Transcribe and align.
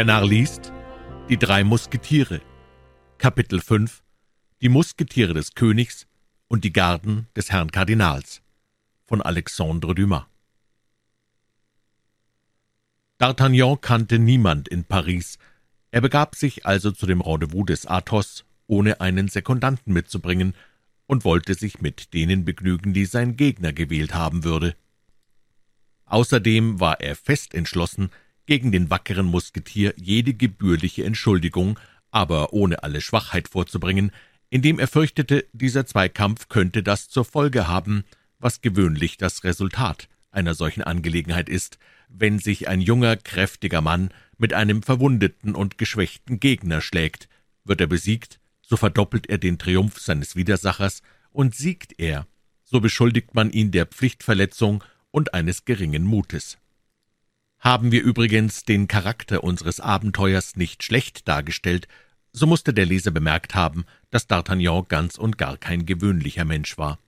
Der 0.00 0.06
Narr 0.06 0.26
liest 0.26 0.72
Die 1.28 1.36
drei 1.36 1.62
Musketiere 1.62 2.40
Kapitel 3.18 3.60
5 3.60 4.02
Die 4.62 4.70
Musketiere 4.70 5.34
des 5.34 5.54
Königs 5.54 6.06
und 6.48 6.64
die 6.64 6.72
Garden 6.72 7.26
des 7.36 7.52
Herrn 7.52 7.70
Kardinals 7.70 8.40
von 9.04 9.20
Alexandre 9.20 9.94
Dumas 9.94 10.22
D'Artagnan 13.18 13.78
kannte 13.78 14.18
niemand 14.18 14.68
in 14.68 14.84
Paris. 14.84 15.36
Er 15.90 16.00
begab 16.00 16.34
sich 16.34 16.64
also 16.64 16.92
zu 16.92 17.04
dem 17.04 17.20
Rendezvous 17.20 17.66
des 17.66 17.84
Athos, 17.84 18.46
ohne 18.66 19.02
einen 19.02 19.28
Sekundanten 19.28 19.92
mitzubringen, 19.92 20.54
und 21.08 21.26
wollte 21.26 21.52
sich 21.52 21.82
mit 21.82 22.14
denen 22.14 22.46
begnügen, 22.46 22.94
die 22.94 23.04
sein 23.04 23.36
Gegner 23.36 23.74
gewählt 23.74 24.14
haben 24.14 24.44
würde. 24.44 24.74
Außerdem 26.06 26.80
war 26.80 27.02
er 27.02 27.16
fest 27.16 27.52
entschlossen, 27.52 28.08
gegen 28.50 28.72
den 28.72 28.90
wackeren 28.90 29.26
Musketier 29.26 29.94
jede 29.96 30.34
gebührliche 30.34 31.04
Entschuldigung, 31.04 31.78
aber 32.10 32.52
ohne 32.52 32.82
alle 32.82 33.00
Schwachheit 33.00 33.46
vorzubringen, 33.46 34.10
indem 34.48 34.80
er 34.80 34.88
fürchtete, 34.88 35.46
dieser 35.52 35.86
Zweikampf 35.86 36.48
könnte 36.48 36.82
das 36.82 37.08
zur 37.08 37.24
Folge 37.24 37.68
haben, 37.68 38.02
was 38.40 38.60
gewöhnlich 38.60 39.18
das 39.18 39.44
Resultat 39.44 40.08
einer 40.32 40.54
solchen 40.54 40.82
Angelegenheit 40.82 41.48
ist, 41.48 41.78
wenn 42.08 42.40
sich 42.40 42.66
ein 42.66 42.80
junger, 42.80 43.16
kräftiger 43.16 43.82
Mann 43.82 44.10
mit 44.36 44.52
einem 44.52 44.82
verwundeten 44.82 45.54
und 45.54 45.78
geschwächten 45.78 46.40
Gegner 46.40 46.80
schlägt. 46.80 47.28
Wird 47.62 47.80
er 47.80 47.86
besiegt, 47.86 48.40
so 48.62 48.76
verdoppelt 48.76 49.28
er 49.28 49.38
den 49.38 49.58
Triumph 49.58 50.00
seines 50.00 50.34
Widersachers, 50.34 51.02
und 51.30 51.54
siegt 51.54 52.00
er, 52.00 52.26
so 52.64 52.80
beschuldigt 52.80 53.32
man 53.32 53.52
ihn 53.52 53.70
der 53.70 53.86
Pflichtverletzung 53.86 54.82
und 55.12 55.34
eines 55.34 55.64
geringen 55.64 56.02
Mutes. 56.02 56.58
Haben 57.60 57.92
wir 57.92 58.02
übrigens 58.02 58.64
den 58.64 58.88
Charakter 58.88 59.44
unseres 59.44 59.80
Abenteuers 59.80 60.56
nicht 60.56 60.82
schlecht 60.82 61.28
dargestellt, 61.28 61.88
so 62.32 62.46
musste 62.46 62.72
der 62.72 62.86
Leser 62.86 63.10
bemerkt 63.10 63.54
haben, 63.54 63.84
dass 64.08 64.30
D'Artagnan 64.30 64.88
ganz 64.88 65.18
und 65.18 65.36
gar 65.36 65.58
kein 65.58 65.84
gewöhnlicher 65.84 66.46
Mensch 66.46 66.78
war. 66.78 66.98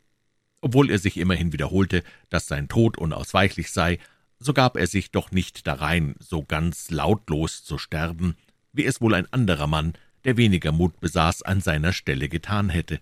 Obwohl 0.60 0.90
er 0.90 0.98
sich 0.98 1.16
immerhin 1.16 1.54
wiederholte, 1.54 2.04
dass 2.28 2.48
sein 2.48 2.68
Tod 2.68 2.98
unausweichlich 2.98 3.72
sei, 3.72 3.98
so 4.38 4.52
gab 4.52 4.76
er 4.76 4.86
sich 4.86 5.10
doch 5.10 5.30
nicht 5.30 5.66
darein, 5.66 6.16
so 6.18 6.44
ganz 6.44 6.90
lautlos 6.90 7.64
zu 7.64 7.78
sterben, 7.78 8.36
wie 8.74 8.84
es 8.84 9.00
wohl 9.00 9.14
ein 9.14 9.32
anderer 9.32 9.66
Mann, 9.66 9.94
der 10.24 10.36
weniger 10.36 10.70
Mut 10.70 11.00
besaß, 11.00 11.42
an 11.42 11.62
seiner 11.62 11.94
Stelle 11.94 12.28
getan 12.28 12.68
hätte. 12.68 13.00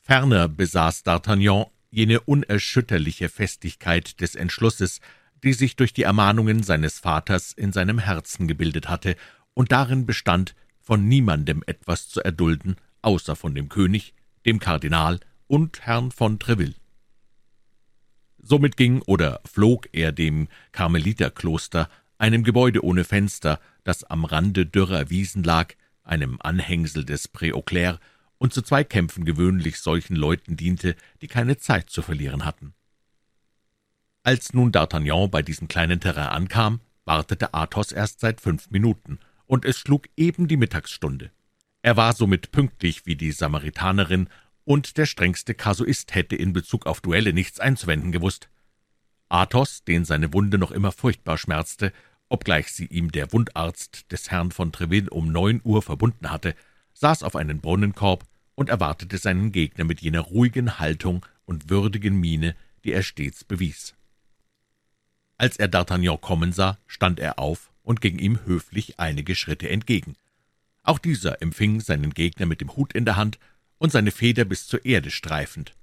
Ferner 0.00 0.48
besaß 0.48 1.04
D'Artagnan 1.04 1.66
jene 1.90 2.20
unerschütterliche 2.20 3.28
Festigkeit 3.28 4.20
des 4.20 4.34
Entschlusses, 4.34 5.00
die 5.44 5.52
sich 5.52 5.76
durch 5.76 5.92
die 5.92 6.02
Ermahnungen 6.02 6.62
seines 6.62 6.98
Vaters 6.98 7.52
in 7.52 7.72
seinem 7.72 7.98
Herzen 7.98 8.48
gebildet 8.48 8.88
hatte 8.88 9.16
und 9.52 9.72
darin 9.72 10.06
bestand, 10.06 10.54
von 10.80 11.06
niemandem 11.06 11.62
etwas 11.66 12.08
zu 12.08 12.20
erdulden, 12.20 12.76
außer 13.02 13.36
von 13.36 13.54
dem 13.54 13.68
König, 13.68 14.14
dem 14.44 14.58
Kardinal 14.58 15.20
und 15.46 15.82
Herrn 15.82 16.10
von 16.10 16.38
Treville. 16.38 16.74
Somit 18.38 18.76
ging 18.76 19.00
oder 19.02 19.40
flog 19.44 19.88
er 19.92 20.12
dem 20.12 20.48
Karmeliterkloster, 20.72 21.88
einem 22.18 22.44
Gebäude 22.44 22.84
ohne 22.84 23.04
Fenster, 23.04 23.60
das 23.84 24.04
am 24.04 24.24
Rande 24.24 24.66
dürrer 24.66 25.08
Wiesen 25.10 25.42
lag, 25.42 25.74
einem 26.02 26.38
Anhängsel 26.40 27.04
des 27.04 27.32
Pré 27.32 27.98
und 28.38 28.52
zu 28.52 28.60
Zweikämpfen 28.60 29.24
gewöhnlich 29.24 29.78
solchen 29.78 30.16
Leuten 30.16 30.56
diente, 30.56 30.96
die 31.22 31.28
keine 31.28 31.56
Zeit 31.56 31.88
zu 31.88 32.02
verlieren 32.02 32.44
hatten. 32.44 32.74
Als 34.26 34.54
nun 34.54 34.72
D'Artagnan 34.72 35.28
bei 35.28 35.42
diesem 35.42 35.68
kleinen 35.68 36.00
Terrain 36.00 36.28
ankam, 36.28 36.80
wartete 37.04 37.52
Athos 37.52 37.92
erst 37.92 38.20
seit 38.20 38.40
fünf 38.40 38.70
Minuten, 38.70 39.18
und 39.44 39.66
es 39.66 39.76
schlug 39.78 40.08
eben 40.16 40.48
die 40.48 40.56
Mittagsstunde. 40.56 41.30
Er 41.82 41.98
war 41.98 42.14
somit 42.14 42.50
pünktlich 42.50 43.04
wie 43.04 43.16
die 43.16 43.32
Samaritanerin, 43.32 44.30
und 44.64 44.96
der 44.96 45.04
strengste 45.04 45.52
Kasuist 45.52 46.14
hätte 46.14 46.36
in 46.36 46.54
Bezug 46.54 46.86
auf 46.86 47.02
Duelle 47.02 47.34
nichts 47.34 47.60
einzuwenden 47.60 48.12
gewusst. 48.12 48.48
Athos, 49.28 49.84
den 49.84 50.06
seine 50.06 50.32
Wunde 50.32 50.56
noch 50.56 50.70
immer 50.70 50.90
furchtbar 50.90 51.36
schmerzte, 51.36 51.92
obgleich 52.30 52.68
sie 52.72 52.86
ihm 52.86 53.12
der 53.12 53.30
Wundarzt 53.30 54.10
des 54.10 54.30
Herrn 54.30 54.52
von 54.52 54.72
Treville 54.72 55.10
um 55.10 55.30
neun 55.30 55.60
Uhr 55.64 55.82
verbunden 55.82 56.30
hatte, 56.30 56.54
saß 56.94 57.24
auf 57.24 57.36
einen 57.36 57.60
Brunnenkorb 57.60 58.24
und 58.54 58.70
erwartete 58.70 59.18
seinen 59.18 59.52
Gegner 59.52 59.84
mit 59.84 60.00
jener 60.00 60.20
ruhigen 60.20 60.78
Haltung 60.78 61.26
und 61.44 61.68
würdigen 61.68 62.18
Miene, 62.18 62.56
die 62.84 62.92
er 62.92 63.02
stets 63.02 63.44
bewies. 63.44 63.94
Als 65.36 65.56
er 65.56 65.68
D'Artagnan 65.68 66.20
kommen 66.20 66.52
sah, 66.52 66.78
stand 66.86 67.18
er 67.18 67.38
auf 67.38 67.72
und 67.82 68.00
ging 68.00 68.18
ihm 68.18 68.40
höflich 68.44 69.00
einige 69.00 69.34
Schritte 69.34 69.68
entgegen. 69.68 70.14
Auch 70.82 70.98
dieser 70.98 71.42
empfing 71.42 71.80
seinen 71.80 72.12
Gegner 72.12 72.46
mit 72.46 72.60
dem 72.60 72.76
Hut 72.76 72.92
in 72.92 73.04
der 73.04 73.16
Hand 73.16 73.38
und 73.78 73.90
seine 73.90 74.10
Feder 74.10 74.44
bis 74.44 74.66
zur 74.66 74.84
Erde 74.84 75.10
streifend. 75.10 75.74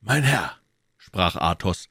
»Mein 0.00 0.24
Herr«, 0.24 0.56
sprach 0.98 1.36
Athos, 1.36 1.88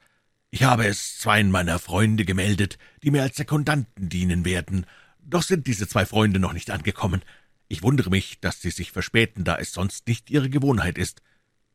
»ich 0.50 0.64
habe 0.64 0.86
es 0.86 1.18
zweien 1.18 1.50
meiner 1.50 1.78
Freunde 1.78 2.24
gemeldet, 2.24 2.78
die 3.02 3.10
mir 3.10 3.22
als 3.22 3.36
Sekundanten 3.36 4.10
dienen 4.10 4.44
werden, 4.44 4.84
doch 5.20 5.42
sind 5.42 5.66
diese 5.66 5.88
zwei 5.88 6.04
Freunde 6.04 6.38
noch 6.38 6.52
nicht 6.52 6.70
angekommen. 6.70 7.22
Ich 7.68 7.82
wundere 7.82 8.10
mich, 8.10 8.40
dass 8.40 8.60
sie 8.60 8.70
sich 8.70 8.92
verspäten, 8.92 9.44
da 9.44 9.56
es 9.56 9.72
sonst 9.72 10.06
nicht 10.06 10.28
ihre 10.30 10.50
Gewohnheit 10.50 10.98
ist.« 10.98 11.22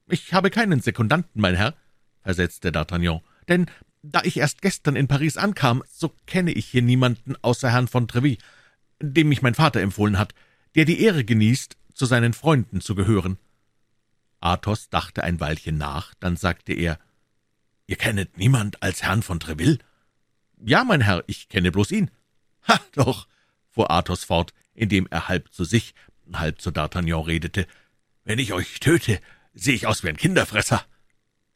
»Ich 0.08 0.34
habe 0.34 0.52
keinen 0.52 0.82
Sekundanten, 0.82 1.42
mein 1.42 1.56
Herr«, 1.56 1.74
versetzte 2.22 2.70
D'Artagnan, 2.70 3.22
»denn 3.48 3.66
da 4.12 4.22
ich 4.24 4.38
erst 4.38 4.62
gestern 4.62 4.96
in 4.96 5.08
Paris 5.08 5.38
ankam, 5.38 5.84
so 5.90 6.14
kenne 6.26 6.52
ich 6.52 6.66
hier 6.66 6.82
niemanden 6.82 7.36
außer 7.42 7.72
Herrn 7.72 7.88
von 7.88 8.08
Treville, 8.08 8.38
dem 9.02 9.30
mich 9.30 9.42
mein 9.42 9.56
Vater 9.56 9.82
empfohlen 9.82 10.18
hat, 10.18 10.34
der 10.76 10.86
die 10.86 11.02
Ehre 11.02 11.24
genießt, 11.24 11.78
zu 11.94 12.06
seinen 12.06 12.34
Freunden 12.34 12.82
zu 12.82 12.96
gehören.« 12.96 13.38
Athos 14.40 14.90
dachte 14.90 15.24
ein 15.24 15.40
Weilchen 15.40 15.78
nach, 15.78 16.14
dann 16.20 16.38
sagte 16.38 16.74
er, 16.74 17.00
»Ihr 17.88 17.96
kennet 17.96 18.38
niemand 18.38 18.84
als 18.84 19.04
Herrn 19.04 19.24
von 19.24 19.40
Treville?« 19.40 19.80
»Ja, 20.64 20.84
mein 20.84 21.02
Herr, 21.02 21.24
ich 21.28 21.50
kenne 21.50 21.72
bloß 21.72 21.92
ihn.« 21.92 22.12
»Ha, 22.68 22.80
doch«, 22.94 23.28
fuhr 23.70 23.92
Athos 23.92 24.24
fort, 24.24 24.54
indem 24.74 25.08
er 25.10 25.28
halb 25.28 25.52
zu 25.52 25.64
sich, 25.64 25.96
halb 26.32 26.62
zu 26.62 26.70
D'Artagnan 26.70 27.26
redete, 27.26 27.68
»wenn 28.26 28.40
ich 28.40 28.54
euch 28.54 28.80
töte, 28.80 29.20
sehe 29.54 29.74
ich 29.74 29.88
aus 29.88 30.04
wie 30.04 30.10
ein 30.10 30.18
Kinderfresser.« 30.18 30.86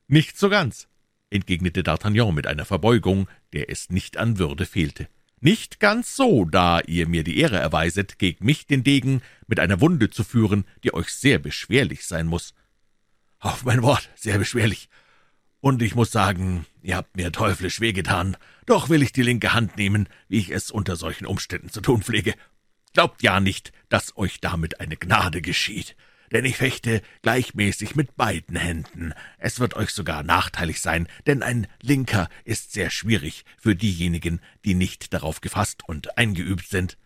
»Nicht 0.07 0.38
so 0.38 0.50
ganz«, 0.50 0.88
entgegnete 1.31 1.81
D'Artagnan 1.81 2.33
mit 2.33 2.45
einer 2.45 2.65
Verbeugung, 2.65 3.27
der 3.53 3.69
es 3.69 3.89
nicht 3.89 4.17
an 4.17 4.37
Würde 4.37 4.65
fehlte. 4.65 5.07
Nicht 5.39 5.79
ganz 5.79 6.15
so, 6.15 6.45
da 6.45 6.81
ihr 6.81 7.07
mir 7.07 7.23
die 7.23 7.39
Ehre 7.39 7.57
erweiset, 7.57 8.19
gegen 8.19 8.45
mich 8.45 8.67
den 8.67 8.83
Degen 8.83 9.23
mit 9.47 9.59
einer 9.59 9.81
Wunde 9.81 10.11
zu 10.11 10.23
führen, 10.23 10.65
die 10.83 10.93
euch 10.93 11.09
sehr 11.09 11.39
beschwerlich 11.39 12.05
sein 12.05 12.27
muss. 12.27 12.53
Auf 13.39 13.65
mein 13.65 13.81
Wort, 13.81 14.09
sehr 14.15 14.37
beschwerlich. 14.37 14.87
Und 15.59 15.81
ich 15.81 15.95
muss 15.95 16.11
sagen, 16.11 16.65
ihr 16.83 16.95
habt 16.95 17.15
mir 17.15 17.31
teuflisch 17.31 17.79
wehgetan. 17.79 18.37
Doch 18.67 18.89
will 18.89 19.01
ich 19.01 19.13
die 19.13 19.23
linke 19.23 19.53
Hand 19.53 19.77
nehmen, 19.77 20.07
wie 20.27 20.37
ich 20.39 20.51
es 20.51 20.69
unter 20.69 20.95
solchen 20.95 21.25
Umständen 21.25 21.69
zu 21.69 21.81
tun 21.81 22.03
pflege. 22.03 22.35
Glaubt 22.93 23.23
ja 23.23 23.39
nicht, 23.39 23.71
dass 23.89 24.15
euch 24.17 24.41
damit 24.41 24.79
eine 24.79 24.97
Gnade 24.97 25.41
geschieht 25.41 25.95
denn 26.31 26.45
ich 26.45 26.57
fechte 26.57 27.01
gleichmäßig 27.21 27.95
mit 27.95 28.15
beiden 28.15 28.55
Händen. 28.55 29.13
Es 29.37 29.59
wird 29.59 29.75
euch 29.75 29.91
sogar 29.91 30.23
nachteilig 30.23 30.81
sein, 30.81 31.07
denn 31.27 31.43
ein 31.43 31.67
Linker 31.81 32.29
ist 32.45 32.71
sehr 32.71 32.89
schwierig 32.89 33.45
für 33.57 33.75
diejenigen, 33.75 34.39
die 34.65 34.73
nicht 34.73 35.13
darauf 35.13 35.41
gefasst 35.41 35.83
und 35.87 36.17
eingeübt 36.17 36.67
sind. 36.67 36.97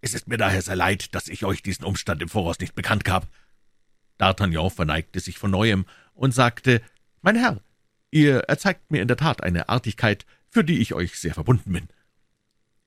Es 0.00 0.14
ist 0.14 0.28
mir 0.28 0.38
daher 0.38 0.62
sehr 0.62 0.76
leid, 0.76 1.14
dass 1.14 1.28
ich 1.28 1.44
euch 1.44 1.62
diesen 1.62 1.84
Umstand 1.84 2.22
im 2.22 2.28
Voraus 2.28 2.58
nicht 2.58 2.74
bekannt 2.74 3.04
gab.« 3.04 3.28
D'Artagnan 4.18 4.70
verneigte 4.70 5.20
sich 5.20 5.38
von 5.38 5.50
neuem 5.50 5.86
und 6.14 6.34
sagte, 6.34 6.82
»Mein 7.22 7.36
Herr, 7.36 7.60
ihr 8.10 8.40
erzeigt 8.40 8.90
mir 8.90 9.02
in 9.02 9.08
der 9.08 9.16
Tat 9.16 9.42
eine 9.42 9.68
Artigkeit, 9.68 10.26
für 10.48 10.64
die 10.64 10.78
ich 10.80 10.94
euch 10.94 11.18
sehr 11.18 11.34
verbunden 11.34 11.72
bin.« 11.72 11.88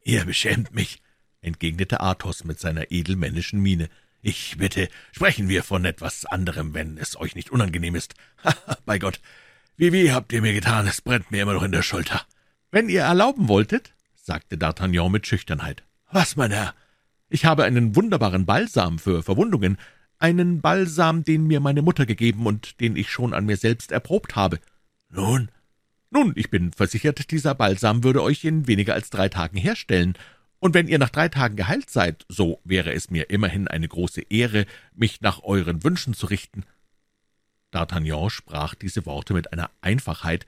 »Ihr 0.04 0.26
beschämt 0.26 0.74
mich«, 0.74 1.02
entgegnete 1.42 2.02
Athos 2.02 2.44
mit 2.44 2.60
seiner 2.60 2.92
edelmännischen 2.92 3.60
Miene. 3.60 3.90
Ich 4.26 4.56
bitte, 4.58 4.88
sprechen 5.12 5.50
wir 5.50 5.64
von 5.64 5.84
etwas 5.84 6.26
anderem, 6.26 6.74
wenn 6.74 6.98
es 6.98 7.20
euch 7.20 7.36
nicht 7.36 7.52
unangenehm 7.52 7.94
ist. 7.94 8.16
bei 8.86 8.98
Gott, 8.98 9.20
wie 9.76 9.92
weh 9.92 10.14
habt 10.14 10.32
ihr 10.32 10.42
mir 10.42 10.54
getan, 10.54 10.88
es 10.88 11.02
brennt 11.02 11.30
mir 11.30 11.42
immer 11.42 11.54
noch 11.54 11.64
in 11.64 11.74
der 11.74 11.82
Schulter. 11.82 12.22
Wenn 12.72 12.88
ihr 12.88 13.02
erlauben 13.02 13.50
wolltet, 13.50 13.94
sagte 14.16 14.56
D'Artagnan 14.56 15.10
mit 15.10 15.28
Schüchternheit. 15.28 15.84
Was, 16.10 16.38
mein 16.38 16.52
Herr? 16.52 16.74
Ich 17.28 17.44
habe 17.44 17.66
einen 17.66 17.98
wunderbaren 17.98 18.46
Balsam 18.46 18.98
für 18.98 19.24
Verwundungen, 19.24 19.78
einen 20.20 20.62
Balsam, 20.62 21.26
den 21.26 21.46
mir 21.46 21.60
meine 21.60 21.82
Mutter 21.82 22.06
gegeben 22.06 22.46
und 22.46 22.80
den 22.80 22.96
ich 22.96 23.12
schon 23.12 23.34
an 23.34 23.46
mir 23.46 23.58
selbst 23.58 23.92
erprobt 23.92 24.38
habe. 24.38 24.62
Nun? 25.10 25.50
Nun, 26.12 26.32
ich 26.38 26.50
bin 26.50 26.72
versichert, 26.72 27.30
dieser 27.30 27.56
Balsam 27.56 28.06
würde 28.06 28.24
euch 28.24 28.46
in 28.46 28.68
weniger 28.68 28.94
als 28.94 29.10
drei 29.10 29.28
Tagen 29.28 29.58
herstellen, 29.58 30.14
und 30.64 30.74
wenn 30.74 30.88
ihr 30.88 30.98
nach 30.98 31.10
drei 31.10 31.28
Tagen 31.28 31.58
geheilt 31.58 31.90
seid, 31.90 32.26
so 32.30 32.62
wäre 32.64 32.94
es 32.94 33.10
mir 33.10 33.30
immerhin 33.30 33.68
eine 33.68 33.86
große 33.86 34.22
Ehre, 34.30 34.66
mich 34.96 35.20
nach 35.20 35.44
euren 35.44 35.84
Wünschen 35.84 36.14
zu 36.14 36.28
richten.« 36.28 36.64
D'Artagnan 37.74 38.30
sprach 38.30 38.74
diese 38.74 39.06
Worte 39.06 39.34
mit 39.34 39.52
einer 39.52 39.70
Einfachheit, 39.82 40.46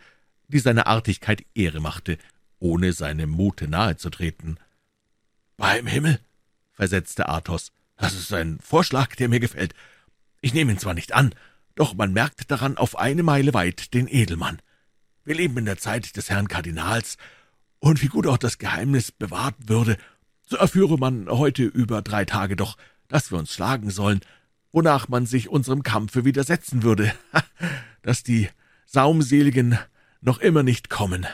die 0.47 0.59
seiner 0.59 0.87
Artigkeit 0.87 1.45
Ehre 1.53 1.81
machte, 1.81 2.17
ohne 2.59 2.93
seinem 2.93 3.29
Mute 3.29 3.67
nahe 3.67 3.97
zu 3.97 4.09
treten. 4.09 4.55
Beim 5.57 5.85
Himmel, 5.85 6.21
versetzte 6.71 7.27
Athos, 7.27 7.73
das 7.97 8.13
ist 8.13 8.31
ein 8.31 8.59
Vorschlag, 8.61 9.17
der 9.17 9.27
mir 9.27 9.41
gefällt. 9.41 9.75
Ich 10.39 10.53
nehme 10.53 10.71
ihn 10.71 10.79
zwar 10.79 10.93
nicht 10.93 11.13
an, 11.13 11.35
doch 11.75 11.93
man 11.93 12.13
merkt 12.13 12.49
daran 12.51 12.77
auf 12.77 12.97
eine 12.97 13.23
Meile 13.23 13.53
weit 13.53 13.93
den 13.93 14.07
Edelmann. 14.07 14.61
Wir 15.25 15.35
leben 15.35 15.57
in 15.57 15.65
der 15.65 15.77
Zeit 15.77 16.15
des 16.15 16.29
Herrn 16.29 16.47
Kardinals, 16.47 17.17
und 17.85 18.01
wie 18.01 18.07
gut 18.07 18.25
auch 18.25 18.39
das 18.39 18.57
Geheimnis 18.57 19.11
bewahrt 19.11 19.55
würde, 19.67 19.97
so 20.49 20.57
erführe 20.57 20.97
man 20.97 21.29
heute 21.29 21.63
über 21.65 22.01
drei 22.01 22.25
Tage 22.25 22.55
doch, 22.55 22.77
dass 23.07 23.31
wir 23.31 23.37
uns 23.37 23.53
schlagen 23.53 23.91
sollen, 23.91 24.21
wonach 24.71 25.07
man 25.07 25.27
sich 25.27 25.49
unserem 25.49 25.83
Kampfe 25.83 26.25
widersetzen 26.25 26.81
würde, 26.81 27.13
dass 28.01 28.23
die 28.23 28.49
Saumseligen 28.87 29.77
noch 30.19 30.39
immer 30.39 30.63
nicht 30.63 30.89
kommen. 30.89 31.27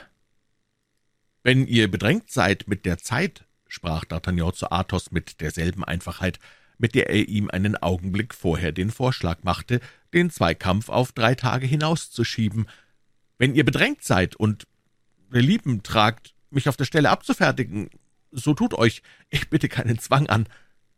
Wenn 1.42 1.68
ihr 1.68 1.90
bedrängt 1.90 2.30
seid 2.30 2.68
mit 2.68 2.86
der 2.86 2.98
Zeit, 2.98 3.46
sprach 3.70 4.04
D'Artagnan 4.04 4.54
zu 4.54 4.72
Athos 4.72 5.10
mit 5.10 5.40
derselben 5.40 5.86
Einfachheit, 5.86 6.38
mit 6.78 6.96
der 6.96 7.10
er 7.10 7.30
ihm 7.30 7.50
einen 7.50 7.78
Augenblick 7.78 8.34
vorher 8.34 8.74
den 8.74 8.92
Vorschlag 8.92 9.44
machte, 9.44 9.80
den 10.14 10.30
Zweikampf 10.30 10.90
auf 10.90 11.14
drei 11.14 11.34
Tage 11.34 11.66
hinauszuschieben. 11.66 12.68
Wenn 13.38 13.56
ihr 13.56 13.64
bedrängt 13.64 14.04
seid 14.04 14.36
und 14.36 14.68
Lieben 15.30 15.82
tragt, 15.82 16.34
mich 16.52 16.70
auf 16.70 16.78
der 16.78 16.86
Stelle 16.86 17.10
abzufertigen, 17.10 17.90
so 18.32 18.54
tut 18.54 18.74
euch, 18.74 19.02
ich 19.30 19.50
bitte 19.50 19.70
keinen 19.70 20.00
Zwang 20.00 20.28
an. 20.28 20.48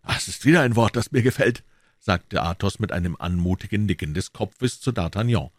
Das 0.03 0.27
ist 0.27 0.45
wieder 0.45 0.61
ein 0.61 0.75
Wort, 0.75 0.95
das 0.95 1.11
mir 1.11 1.21
gefällt, 1.21 1.63
sagte 1.99 2.43
Athos 2.43 2.79
mit 2.79 2.91
einem 2.91 3.15
anmutigen 3.17 3.85
Nicken 3.85 4.13
des 4.13 4.33
Kopfes 4.33 4.79
zu 4.81 4.91
D'Artagnan. 4.91 5.49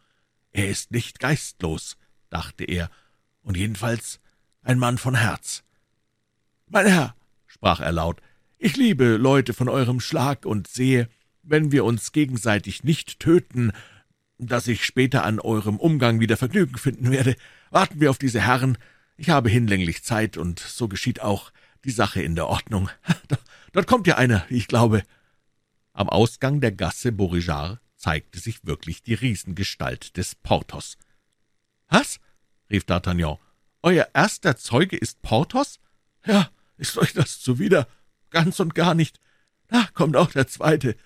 Er 0.53 0.69
ist 0.69 0.93
nicht 0.93 1.19
geistlos, 1.19 1.97
dachte 2.31 2.65
er, 2.65 2.91
und 3.43 3.57
jedenfalls 3.57 4.21
ein 4.63 4.79
Mann 4.79 4.99
von 4.99 5.15
Herz. 5.15 5.65
Mein 6.69 6.87
Herr, 6.87 7.15
sprach 7.47 7.81
er 7.81 7.93
laut, 7.93 8.21
ich 8.59 8.77
liebe 8.77 9.17
Leute 9.17 9.53
von 9.53 9.69
eurem 9.69 10.01
Schlag 10.01 10.47
und 10.47 10.69
sehe, 10.69 11.09
wenn 11.43 11.73
wir 11.73 11.85
uns 11.85 12.13
gegenseitig 12.13 12.85
nicht 12.85 13.21
töten, 13.21 13.73
dass 14.39 14.69
ich 14.69 14.85
später 14.85 15.25
an 15.25 15.41
eurem 15.41 15.77
Umgang 15.77 16.21
wieder 16.21 16.37
Vergnügen 16.37 16.79
finden 16.79 17.11
werde. 17.11 17.37
Warten 17.71 18.01
wir 18.01 18.11
auf 18.11 18.19
diese 18.19 18.41
Herren. 18.41 18.79
Ich 19.17 19.31
habe 19.31 19.49
hinlänglich 19.49 20.03
Zeit, 20.03 20.37
und 20.37 20.59
so 20.59 20.89
geschieht 20.89 21.21
auch 21.21 21.53
die 21.85 21.91
Sache 21.91 22.23
in 22.23 22.35
der 22.35 22.49
Ordnung. 22.49 22.91
Dort 23.73 23.87
kommt 23.87 24.07
ja 24.07 24.17
einer, 24.17 24.45
ich 24.51 24.67
glaube. 24.67 25.03
Am 25.93 26.09
Ausgang 26.09 26.61
der 26.61 26.73
Gasse 26.73 27.13
Beauregard 27.13 27.79
zeigte 27.97 28.41
sich 28.41 28.65
wirklich 28.67 29.03
die 29.03 29.15
Riesengestalt 29.15 30.17
des 30.17 30.35
Porthos. 30.35 30.97
»Was?« 31.89 32.19
rief 32.69 32.85
D'Artagnan. 32.85 33.39
»Euer 33.83 34.09
erster 34.15 34.57
Zeuge 34.57 34.97
ist 34.97 35.23
Porthos? 35.23 35.79
Ja, 36.27 36.51
ist 36.77 36.99
euch 36.99 37.13
das 37.13 37.41
zuwider? 37.41 37.87
Ganz 38.31 38.59
und 38.59 38.75
gar 38.75 38.95
nicht. 38.95 39.21
Da 39.69 39.87
kommt 39.95 40.17
auch 40.17 40.33
der 40.33 40.49
zweite.« 40.49 40.97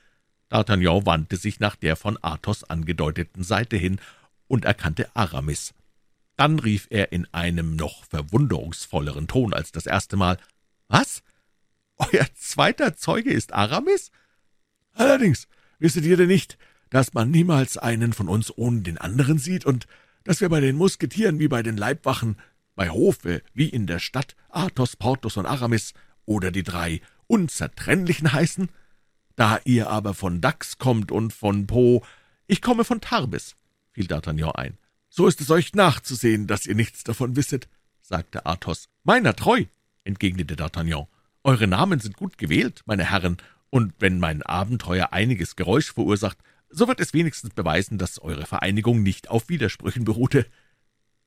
D'Artagnan 0.50 1.04
wandte 1.04 1.36
sich 1.36 1.60
nach 1.60 1.76
der 1.76 1.94
von 1.96 2.18
Athos 2.22 2.64
angedeuteten 2.64 3.44
Seite 3.44 3.76
hin 3.76 4.00
und 4.46 4.64
erkannte 4.64 5.14
Aramis. 5.14 5.74
Dann 6.38 6.60
rief 6.60 6.86
er 6.90 7.10
in 7.10 7.26
einem 7.34 7.74
noch 7.74 8.04
verwunderungsvolleren 8.04 9.26
Ton 9.26 9.52
als 9.52 9.72
das 9.72 9.86
erste 9.86 10.16
Mal, 10.16 10.38
»Was? 10.86 11.24
Euer 11.96 12.26
zweiter 12.36 12.94
Zeuge 12.94 13.32
ist 13.32 13.52
Aramis? 13.52 14.12
Allerdings, 14.92 15.48
wisset 15.80 16.04
ihr 16.04 16.16
denn 16.16 16.28
nicht, 16.28 16.56
dass 16.90 17.12
man 17.12 17.32
niemals 17.32 17.76
einen 17.76 18.12
von 18.12 18.28
uns 18.28 18.56
ohne 18.56 18.82
den 18.82 18.98
anderen 18.98 19.38
sieht 19.38 19.66
und 19.66 19.88
dass 20.22 20.40
wir 20.40 20.48
bei 20.48 20.60
den 20.60 20.76
Musketieren 20.76 21.40
wie 21.40 21.48
bei 21.48 21.64
den 21.64 21.76
Leibwachen, 21.76 22.36
bei 22.76 22.88
Hofe 22.88 23.42
wie 23.52 23.68
in 23.68 23.88
der 23.88 23.98
Stadt 23.98 24.36
Athos, 24.48 24.94
Porthos 24.94 25.38
und 25.38 25.46
Aramis 25.46 25.92
oder 26.24 26.52
die 26.52 26.62
drei 26.62 27.00
Unzertrennlichen 27.26 28.32
heißen? 28.32 28.68
Da 29.34 29.58
ihr 29.64 29.90
aber 29.90 30.14
von 30.14 30.40
Dax 30.40 30.78
kommt 30.78 31.10
und 31.10 31.32
von 31.32 31.66
Po, 31.66 32.04
ich 32.46 32.62
komme 32.62 32.84
von 32.84 33.00
Tarbes, 33.00 33.56
fiel 33.90 34.06
D'Artagnan 34.06 34.52
ein. 34.52 34.78
So 35.18 35.26
ist 35.26 35.40
es 35.40 35.50
euch 35.50 35.74
nachzusehen, 35.74 36.46
dass 36.46 36.64
ihr 36.64 36.76
nichts 36.76 37.02
davon 37.02 37.34
wisset, 37.34 37.66
sagte 38.02 38.46
Athos. 38.46 38.88
Meiner 39.02 39.34
treu, 39.34 39.64
entgegnete 40.04 40.54
D'Artagnan. 40.54 41.08
Eure 41.42 41.66
Namen 41.66 41.98
sind 41.98 42.16
gut 42.16 42.38
gewählt, 42.38 42.82
meine 42.86 43.10
Herren, 43.10 43.36
und 43.68 43.94
wenn 43.98 44.20
mein 44.20 44.44
Abenteuer 44.44 45.12
einiges 45.12 45.56
Geräusch 45.56 45.92
verursacht, 45.92 46.38
so 46.70 46.86
wird 46.86 47.00
es 47.00 47.14
wenigstens 47.14 47.52
beweisen, 47.52 47.98
dass 47.98 48.22
eure 48.22 48.46
Vereinigung 48.46 49.02
nicht 49.02 49.28
auf 49.28 49.48
Widersprüchen 49.48 50.04
beruhte. 50.04 50.46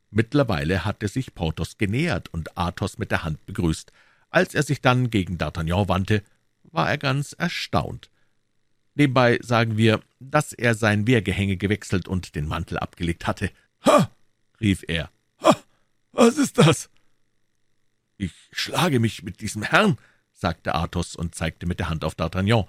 Mittlerweile 0.10 0.86
hatte 0.86 1.10
sich 1.10 1.36
Porthos 1.36 1.78
genähert 1.78 2.34
und 2.34 2.58
Athos 2.58 2.98
mit 2.98 3.12
der 3.12 3.26
Hand 3.26 3.46
begrüßt. 3.46 3.92
Als 4.30 4.56
er 4.56 4.64
sich 4.64 4.80
dann 4.80 5.10
gegen 5.10 5.36
D'Artagnan 5.36 5.90
wandte, 5.90 6.24
war 6.64 6.90
er 6.90 6.98
ganz 6.98 7.34
erstaunt. 7.34 8.10
Nebenbei 8.96 9.40
sagen 9.42 9.76
wir, 9.76 10.00
dass 10.22 10.54
er 10.54 10.76
sein 10.76 11.08
Wehrgehänge 11.08 11.58
gewechselt 11.58 12.08
und 12.08 12.36
den 12.36 12.48
Mantel 12.48 12.78
abgelegt 12.78 13.28
hatte. 13.28 13.52
»Ha!« 13.86 14.12
rief 14.60 14.84
er. 14.88 15.10
»Ha! 15.42 15.56
Was 16.12 16.38
ist 16.38 16.58
das?« 16.58 16.90
»Ich 18.18 18.34
schlage 18.52 19.00
mich 19.00 19.24
mit 19.24 19.42
diesem 19.42 19.64
Herrn«, 19.64 19.98
sagte 20.34 20.76
Athos 20.76 21.16
und 21.16 21.36
zeigte 21.36 21.66
mit 21.66 21.80
der 21.80 21.90
Hand 21.90 22.04
auf 22.04 22.16
D'Artagnan. 22.16 22.68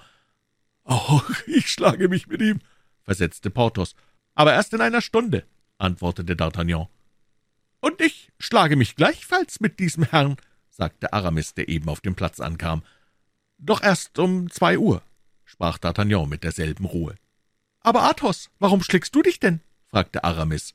»Auch 0.84 1.30
ich 1.46 1.68
schlage 1.70 2.08
mich 2.08 2.26
mit 2.26 2.40
ihm«, 2.40 2.60
versetzte 3.02 3.50
Porthos. 3.50 3.94
»Aber 4.34 4.52
erst 4.52 4.72
in 4.72 4.80
einer 4.80 5.02
Stunde«, 5.02 5.46
antwortete 5.78 6.34
D'Artagnan. 6.34 6.88
»Und 7.80 8.00
ich 8.00 8.32
schlage 8.38 8.76
mich 8.76 8.96
gleichfalls 8.96 9.60
mit 9.60 9.78
diesem 9.78 10.04
Herrn«, 10.04 10.36
sagte 10.70 11.12
Aramis, 11.12 11.54
der 11.54 11.68
eben 11.68 11.88
auf 11.88 12.00
dem 12.00 12.14
Platz 12.14 12.40
ankam. 12.40 12.82
»Doch 13.58 13.82
erst 13.82 14.18
um 14.18 14.50
zwei 14.50 14.78
Uhr«, 14.78 15.02
sprach 15.44 15.78
D'Artagnan 15.78 16.26
mit 16.26 16.44
derselben 16.44 16.86
Ruhe. 16.86 17.14
»Aber 17.80 18.04
Athos, 18.04 18.50
warum 18.58 18.82
schlägst 18.82 19.14
du 19.14 19.22
dich 19.22 19.38
denn?« 19.40 19.60
fragte 19.88 20.24
Aramis. 20.24 20.74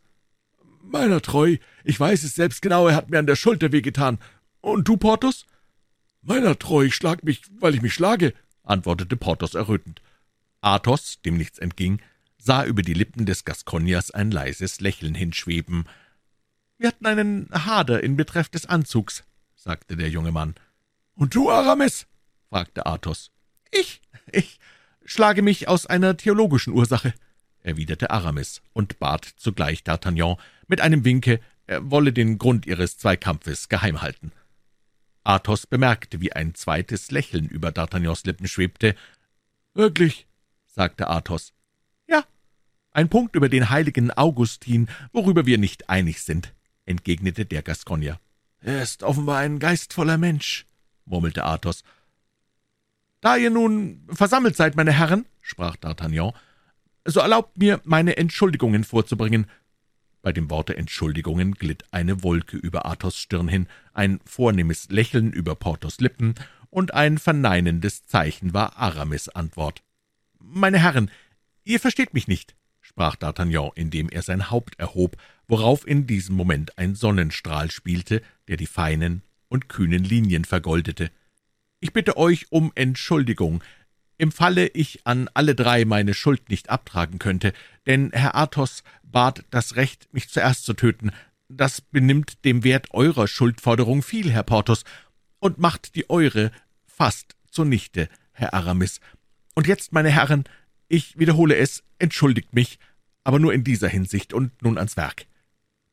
»Meiner 0.90 1.22
treu, 1.22 1.58
ich 1.84 2.00
weiß 2.00 2.24
es 2.24 2.36
selbst 2.36 2.62
genau, 2.62 2.88
er 2.88 2.96
hat 2.96 3.10
mir 3.10 3.20
an 3.20 3.28
der 3.28 3.36
Schulter 3.36 3.74
wehgetan. 3.74 4.20
Und 4.62 4.88
du, 4.88 4.96
Porthos?« 4.96 5.46
»Meiner 6.22 6.58
treu, 6.58 6.86
ich 6.86 6.96
schlag 6.96 7.24
mich, 7.24 7.42
weil 7.60 7.76
ich 7.76 7.82
mich 7.82 7.94
schlage«, 7.94 8.34
antwortete 8.64 9.18
Porthos 9.18 9.54
errötend. 9.54 10.02
Athos, 10.62 11.22
dem 11.24 11.38
nichts 11.38 11.60
entging, 11.60 12.02
sah 12.38 12.64
über 12.64 12.84
die 12.84 12.94
Lippen 12.94 13.26
des 13.26 13.44
Gasconiers 13.44 14.12
ein 14.12 14.32
leises 14.32 14.80
Lächeln 14.80 15.14
hinschweben. 15.14 15.90
»Wir 16.78 16.88
hatten 16.88 17.06
einen 17.06 17.50
Hader 17.52 18.02
in 18.02 18.16
Betreff 18.16 18.48
des 18.48 18.66
Anzugs«, 18.66 19.26
sagte 19.56 19.98
der 19.98 20.10
junge 20.10 20.32
Mann. 20.32 20.56
»Und 21.16 21.36
du, 21.36 21.50
Aramis?« 21.50 22.08
fragte 22.50 22.86
Athos. 22.86 23.32
»Ich, 23.72 24.02
ich 24.32 24.60
schlage 25.04 25.42
mich 25.42 25.68
aus 25.68 25.86
einer 25.86 26.16
theologischen 26.16 26.72
Ursache«, 26.72 27.14
erwiderte 27.62 28.10
Aramis 28.10 28.62
und 28.72 29.00
bat 29.00 29.26
zugleich 29.26 29.82
D'Artagnan 29.82 30.38
mit 30.68 30.82
einem 30.82 31.04
Winke, 31.06 31.40
er 31.66 31.92
wolle 31.92 32.14
den 32.14 32.38
Grund 32.38 32.66
ihres 32.66 32.98
Zweikampfes 32.98 33.70
geheim 33.70 34.02
halten. 34.02 34.32
Athos 35.24 35.68
bemerkte, 35.68 36.22
wie 36.22 36.32
ein 36.32 36.56
zweites 36.56 37.12
Lächeln 37.12 37.48
über 37.48 37.70
D'Artagnans 37.70 38.26
Lippen 38.26 38.48
schwebte. 38.48 38.96
»Wirklich?« 39.74 40.26
sagte 40.68 41.08
Athos. 41.08 41.54
»Ja, 42.08 42.24
ein 42.92 43.10
Punkt 43.10 43.36
über 43.36 43.50
den 43.50 43.70
heiligen 43.70 44.12
Augustin, 44.12 44.88
worüber 45.12 45.46
wir 45.46 45.58
nicht 45.58 45.90
einig 45.90 46.22
sind«, 46.22 46.54
entgegnete 46.86 47.46
der 47.46 47.62
Gascogner. 47.62 48.20
»Er 48.62 48.82
ist 48.82 49.04
offenbar 49.04 49.40
ein 49.40 49.60
geistvoller 49.60 50.18
Mensch«, 50.18 50.66
murmelte 51.04 51.44
Athos. 51.44 51.84
»Da 53.20 53.36
ihr 53.36 53.50
nun 53.50 54.08
versammelt 54.10 54.56
seid, 54.56 54.78
meine 54.78 54.94
Herren«, 54.94 55.26
sprach 55.42 55.76
D'Artagnan, 55.76 56.34
»so 57.04 57.20
erlaubt 57.20 57.58
mir, 57.58 57.82
meine 57.84 58.16
Entschuldigungen 58.16 58.86
vorzubringen. 58.86 59.48
Bei 60.22 60.32
dem 60.34 60.50
Worte 60.50 60.76
Entschuldigungen 60.76 61.54
glitt 61.54 61.86
eine 61.92 62.24
Wolke 62.24 62.58
über 62.58 62.86
Athos 62.86 63.18
Stirn 63.18 63.48
hin, 63.48 63.68
ein 63.94 64.20
vornehmes 64.26 64.90
Lächeln 64.90 65.32
über 65.32 65.56
Porthos 65.56 66.00
Lippen, 66.00 66.36
und 66.70 66.94
ein 66.94 67.18
verneinendes 67.18 68.06
Zeichen 68.06 68.54
war 68.54 68.78
Aramis 68.78 69.30
Antwort. 69.30 69.84
»Meine 70.40 70.80
Herren, 70.80 71.10
ihr 71.64 71.80
versteht 71.80 72.14
mich 72.14 72.28
nicht«, 72.28 72.56
sprach 72.82 73.16
D'Artagnan, 73.16 73.72
indem 73.76 74.10
er 74.10 74.22
sein 74.22 74.50
Haupt 74.52 74.80
erhob, 74.80 75.18
worauf 75.48 75.88
in 75.88 76.08
diesem 76.08 76.36
Moment 76.36 76.78
ein 76.78 76.96
Sonnenstrahl 76.96 77.72
spielte, 77.72 78.22
der 78.48 78.58
die 78.58 78.68
feinen 78.68 79.24
und 79.48 79.70
kühnen 79.70 80.04
Linien 80.04 80.46
vergoldete. 80.46 81.10
»Ich 81.80 81.94
bitte 81.94 82.18
euch 82.18 82.52
um 82.52 82.72
Entschuldigung, 82.76 83.64
im 84.18 84.32
Falle 84.32 84.68
ich 84.68 85.06
an 85.06 85.30
alle 85.34 85.56
drei 85.56 85.86
meine 85.86 86.14
Schuld 86.14 86.50
nicht 86.50 86.70
abtragen 86.70 87.20
könnte, 87.20 87.54
denn 87.86 88.12
Herr 88.14 88.36
Athos 88.36 88.84
bat 89.04 89.46
das 89.52 89.76
Recht, 89.76 90.08
mich 90.12 90.30
zuerst 90.30 90.66
zu 90.66 90.74
töten. 90.74 91.12
Das 91.50 91.82
benimmt 91.82 92.44
dem 92.44 92.64
Wert 92.64 92.88
eurer 92.92 93.28
Schuldforderung 93.28 94.02
viel, 94.02 94.32
Herr 94.32 94.44
Porthos, 94.44 94.84
und 95.40 95.60
macht 95.60 95.96
die 95.96 96.10
eure 96.10 96.52
fast 96.86 97.36
zunichte, 97.50 98.10
Herr 98.32 98.54
Aramis. 98.54 99.00
Und 99.56 99.68
jetzt, 99.68 99.94
meine 99.94 100.10
Herren, 100.10 100.44
ich 100.88 101.18
wiederhole 101.18 101.56
es, 101.56 101.84
entschuldigt 102.00 102.54
mich, 102.54 102.80
aber 103.24 103.40
nur 103.40 103.54
in 103.54 103.64
dieser 103.64 103.88
Hinsicht 103.88 104.34
und 104.34 104.62
nun 104.62 104.78
ans 104.78 104.98
Werk.« 104.98 105.28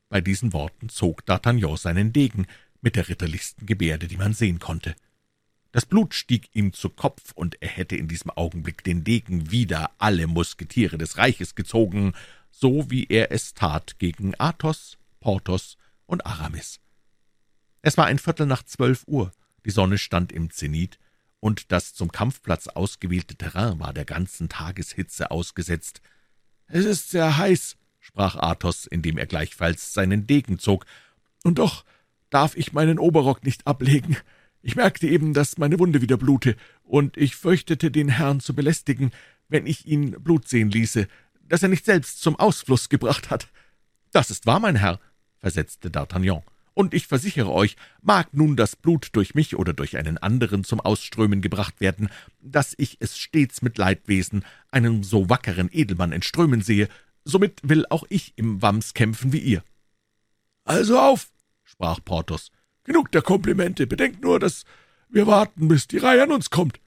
Bei 0.09 0.21
diesen 0.21 0.53
Worten 0.53 0.89
zog 0.89 1.23
D'Artagnan 1.23 1.77
seinen 1.77 2.13
Degen 2.13 2.47
mit 2.81 2.95
der 2.95 3.09
ritterlichsten 3.09 3.65
Gebärde, 3.65 4.07
die 4.07 4.17
man 4.17 4.33
sehen 4.33 4.59
konnte. 4.59 4.95
Das 5.75 5.85
Blut 5.85 6.13
stieg 6.13 6.47
ihm 6.53 6.71
zu 6.71 6.89
Kopf, 6.89 7.33
und 7.33 7.61
er 7.61 7.67
hätte 7.67 7.97
in 7.97 8.07
diesem 8.07 8.31
Augenblick 8.31 8.81
den 8.85 9.03
Degen 9.03 9.51
wider 9.51 9.91
alle 9.97 10.25
Musketiere 10.25 10.97
des 10.97 11.17
Reiches 11.17 11.53
gezogen, 11.53 12.13
so 12.49 12.89
wie 12.89 13.07
er 13.07 13.33
es 13.33 13.53
tat 13.53 13.99
gegen 13.99 14.39
Athos, 14.39 14.97
Porthos 15.19 15.75
und 16.05 16.25
Aramis. 16.25 16.79
Es 17.81 17.97
war 17.97 18.05
ein 18.05 18.19
Viertel 18.19 18.45
nach 18.45 18.63
zwölf 18.63 19.03
Uhr, 19.05 19.33
die 19.65 19.69
Sonne 19.69 19.97
stand 19.97 20.31
im 20.31 20.49
Zenit, 20.49 20.97
und 21.41 21.73
das 21.73 21.93
zum 21.93 22.09
Kampfplatz 22.09 22.67
ausgewählte 22.67 23.35
Terrain 23.35 23.77
war 23.77 23.91
der 23.91 24.05
ganzen 24.05 24.47
Tageshitze 24.47 25.29
ausgesetzt. 25.29 26.01
»Es 26.67 26.85
ist 26.85 27.09
sehr 27.09 27.35
heiß«, 27.35 27.75
sprach 27.99 28.37
Athos, 28.37 28.85
indem 28.85 29.17
er 29.17 29.25
gleichfalls 29.25 29.91
seinen 29.91 30.25
Degen 30.25 30.57
zog, 30.57 30.85
»und 31.43 31.59
doch 31.59 31.83
darf 32.29 32.55
ich 32.55 32.71
meinen 32.71 32.97
Oberrock 32.97 33.43
nicht 33.43 33.67
ablegen. 33.67 34.15
Ich 34.65 34.75
merkte 34.75 35.07
eben, 35.07 35.35
dass 35.35 35.59
meine 35.59 35.77
Wunde 35.77 36.01
wieder 36.01 36.17
blute, 36.17 36.55
und 36.81 37.17
ich 37.17 37.35
fürchtete, 37.35 37.91
den 37.91 38.09
Herrn 38.09 38.39
zu 38.39 38.55
belästigen, 38.55 39.11
wenn 39.47 39.67
ich 39.67 39.85
ihn 39.85 40.19
Blut 40.23 40.47
sehen 40.47 40.71
ließe, 40.71 41.07
das 41.47 41.61
er 41.61 41.69
nicht 41.69 41.85
selbst 41.85 42.19
zum 42.19 42.35
Ausfluss 42.35 42.89
gebracht 42.89 43.29
hat.« 43.29 43.47
»Das 44.11 44.31
ist 44.31 44.47
wahr, 44.47 44.59
mein 44.59 44.75
Herr«, 44.75 44.99
versetzte 45.37 45.89
D'Artagnan 45.89 46.41
und 46.73 46.95
ich 46.95 47.05
versichere 47.05 47.51
euch, 47.51 47.75
mag 48.01 48.33
nun 48.33 48.55
das 48.55 48.75
Blut 48.75 49.09
durch 49.13 49.35
mich 49.35 49.55
oder 49.55 49.73
durch 49.73 49.97
einen 49.97 50.17
anderen 50.17 50.63
zum 50.63 50.79
Ausströmen 50.79 51.41
gebracht 51.41 51.79
werden, 51.79 52.09
dass 52.41 52.73
ich 52.79 52.97
es 52.99 53.19
stets 53.19 53.61
mit 53.61 53.77
Leidwesen 53.77 54.43
einem 54.71 55.03
so 55.03 55.29
wackeren 55.29 55.69
Edelmann 55.71 56.11
entströmen 56.11 56.61
sehe, 56.61 56.89
somit 57.23 57.59
will 57.61 57.85
auch 57.91 58.03
ich 58.09 58.33
im 58.35 58.63
Wams 58.63 58.95
kämpfen 58.95 59.31
wie 59.31 59.39
ihr. 59.39 59.63
Also 60.63 60.99
auf, 60.99 61.29
sprach 61.63 61.99
Porthos, 62.03 62.51
genug 62.85 63.11
der 63.11 63.21
Komplimente, 63.21 63.85
bedenkt 63.85 64.21
nur, 64.21 64.39
dass 64.39 64.63
wir 65.09 65.27
warten, 65.27 65.67
bis 65.67 65.87
die 65.87 65.97
Reihe 65.97 66.23
an 66.23 66.31
uns 66.31 66.49
kommt. 66.49 66.79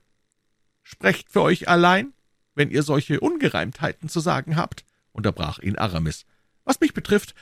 Sprecht 0.83 1.31
für 1.31 1.43
euch 1.43 1.69
allein, 1.69 2.14
wenn 2.55 2.71
ihr 2.71 2.83
solche 2.83 3.21
Ungereimtheiten 3.21 4.09
zu 4.09 4.21
sagen 4.21 4.57
habt, 4.57 4.85
unterbrach 5.12 5.59
ihn 5.59 5.76
Aramis. 5.76 6.25
Was 6.64 6.81
mich 6.81 6.95
betrifft, 6.95 7.35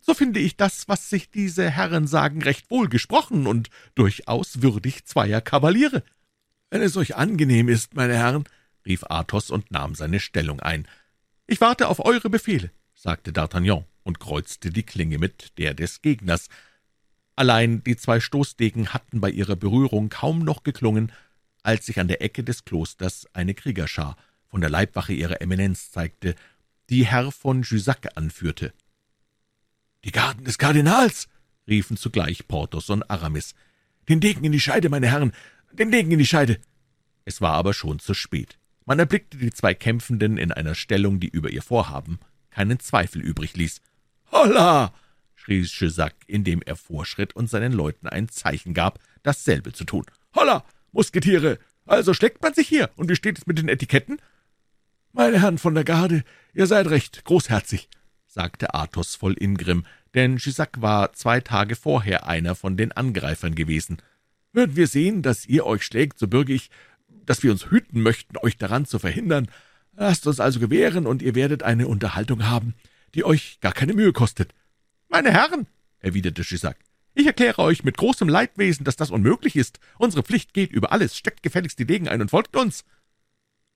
so 0.00 0.14
finde 0.14 0.40
ich 0.40 0.56
das, 0.56 0.88
was 0.88 1.10
sich 1.10 1.30
diese 1.30 1.70
Herren 1.70 2.06
sagen, 2.06 2.42
recht 2.42 2.70
wohl 2.70 2.88
gesprochen 2.88 3.46
und 3.46 3.70
durchaus 3.94 4.62
würdig 4.62 5.04
zweier 5.04 5.40
Kavaliere. 5.40 6.02
Wenn 6.70 6.82
es 6.82 6.96
euch 6.96 7.16
angenehm 7.16 7.68
ist, 7.68 7.94
meine 7.94 8.16
Herren, 8.16 8.44
rief 8.84 9.04
Athos 9.04 9.50
und 9.50 9.70
nahm 9.70 9.94
seine 9.94 10.20
Stellung 10.20 10.60
ein. 10.60 10.88
Ich 11.46 11.60
warte 11.60 11.88
auf 11.88 12.04
eure 12.04 12.30
Befehle, 12.30 12.70
sagte 12.94 13.30
D'Artagnan 13.30 13.84
und 14.02 14.18
kreuzte 14.18 14.70
die 14.70 14.82
Klinge 14.82 15.18
mit 15.18 15.58
der 15.58 15.74
des 15.74 16.02
Gegners. 16.02 16.48
Allein 17.34 17.82
die 17.82 17.96
zwei 17.96 18.20
Stoßdegen 18.20 18.92
hatten 18.92 19.20
bei 19.20 19.30
ihrer 19.30 19.56
Berührung 19.56 20.08
kaum 20.10 20.40
noch 20.40 20.62
geklungen, 20.62 21.12
als 21.62 21.86
sich 21.86 21.98
an 21.98 22.08
der 22.08 22.22
Ecke 22.22 22.44
des 22.44 22.64
Klosters 22.64 23.26
eine 23.32 23.54
Kriegerschar 23.54 24.16
von 24.48 24.60
der 24.60 24.70
Leibwache 24.70 25.12
ihrer 25.12 25.40
Eminenz 25.40 25.90
zeigte, 25.90 26.34
die 26.90 27.06
Herr 27.06 27.32
von 27.32 27.62
Jussac 27.62 28.16
anführte. 28.16 28.72
»Die 30.04 30.12
Garden 30.12 30.44
des 30.44 30.58
Kardinals!« 30.58 31.28
riefen 31.66 31.96
zugleich 31.96 32.46
Porthos 32.48 32.90
und 32.90 33.08
Aramis. 33.08 33.54
»Den 34.08 34.20
Degen 34.20 34.44
in 34.44 34.52
die 34.52 34.60
Scheide, 34.60 34.88
meine 34.88 35.08
Herren, 35.08 35.32
den 35.72 35.90
Degen 35.90 36.10
in 36.10 36.18
die 36.18 36.26
Scheide!« 36.26 36.58
Es 37.24 37.40
war 37.40 37.52
aber 37.52 37.72
schon 37.72 37.98
zu 38.00 38.14
spät. 38.14 38.58
Man 38.84 38.98
erblickte 38.98 39.38
die 39.38 39.52
zwei 39.52 39.74
Kämpfenden 39.74 40.36
in 40.36 40.50
einer 40.52 40.74
Stellung, 40.74 41.20
die 41.20 41.28
über 41.28 41.50
ihr 41.50 41.62
Vorhaben 41.62 42.18
keinen 42.50 42.80
Zweifel 42.80 43.22
übrig 43.22 43.56
ließ. 43.56 43.80
»Holla!« 44.32 44.92
Schrie 45.42 45.62
Jussac, 45.62 46.14
indem 46.26 46.62
er 46.62 46.76
vorschritt 46.76 47.34
und 47.34 47.50
seinen 47.50 47.72
Leuten 47.72 48.08
ein 48.08 48.28
Zeichen 48.28 48.74
gab, 48.74 48.98
dasselbe 49.22 49.72
zu 49.72 49.84
tun. 49.84 50.04
»Holla, 50.34 50.64
Musketiere! 50.92 51.58
Also 51.84 52.14
schlägt 52.14 52.42
man 52.42 52.54
sich 52.54 52.68
hier, 52.68 52.90
und 52.96 53.10
wie 53.10 53.16
steht 53.16 53.38
es 53.38 53.46
mit 53.46 53.58
den 53.58 53.68
Etiketten?« 53.68 54.18
»Meine 55.12 55.40
Herren 55.40 55.58
von 55.58 55.74
der 55.74 55.84
Garde, 55.84 56.24
ihr 56.54 56.66
seid 56.66 56.88
recht 56.88 57.24
großherzig 57.24 57.88
sagte 58.32 58.74
Athos 58.74 59.14
voll 59.14 59.34
Ingrimm, 59.38 59.84
denn 60.14 60.38
Jussac 60.38 60.80
war 60.80 61.12
zwei 61.12 61.40
Tage 61.40 61.76
vorher 61.76 62.26
einer 62.26 62.54
von 62.54 62.76
den 62.76 62.92
Angreifern 62.92 63.54
gewesen. 63.54 63.98
»Würden 64.52 64.76
wir 64.76 64.86
sehen, 64.86 65.22
dass 65.22 65.46
ihr 65.46 65.66
euch 65.66 65.82
schlägt, 65.82 66.18
so 66.18 66.28
bürge 66.28 66.54
ich, 66.54 66.70
dass 67.26 67.42
wir 67.42 67.52
uns 67.52 67.70
hüten 67.70 68.00
möchten, 68.00 68.38
euch 68.38 68.56
daran 68.56 68.86
zu 68.86 68.98
verhindern. 68.98 69.48
Lasst 69.94 70.26
uns 70.26 70.40
also 70.40 70.60
gewähren, 70.60 71.06
und 71.06 71.20
ihr 71.20 71.34
werdet 71.34 71.62
eine 71.62 71.86
Unterhaltung 71.88 72.48
haben, 72.48 72.74
die 73.14 73.24
euch 73.24 73.60
gar 73.60 73.72
keine 73.72 73.92
Mühe 73.92 74.12
kostet.« 74.12 74.54
»Meine 75.12 75.30
Herren«, 75.30 75.66
erwiderte 75.98 76.40
Jussac, 76.40 76.78
»ich 77.12 77.26
erkläre 77.26 77.58
euch 77.58 77.84
mit 77.84 77.98
großem 77.98 78.30
Leidwesen, 78.30 78.84
dass 78.84 78.96
das 78.96 79.10
unmöglich 79.10 79.56
ist. 79.56 79.78
Unsere 79.98 80.22
Pflicht 80.22 80.54
geht 80.54 80.72
über 80.72 80.90
alles. 80.90 81.18
Steckt 81.18 81.42
gefälligst 81.42 81.78
die 81.78 81.84
Degen 81.84 82.08
ein 82.08 82.22
und 82.22 82.30
folgt 82.30 82.56
uns.« 82.56 82.86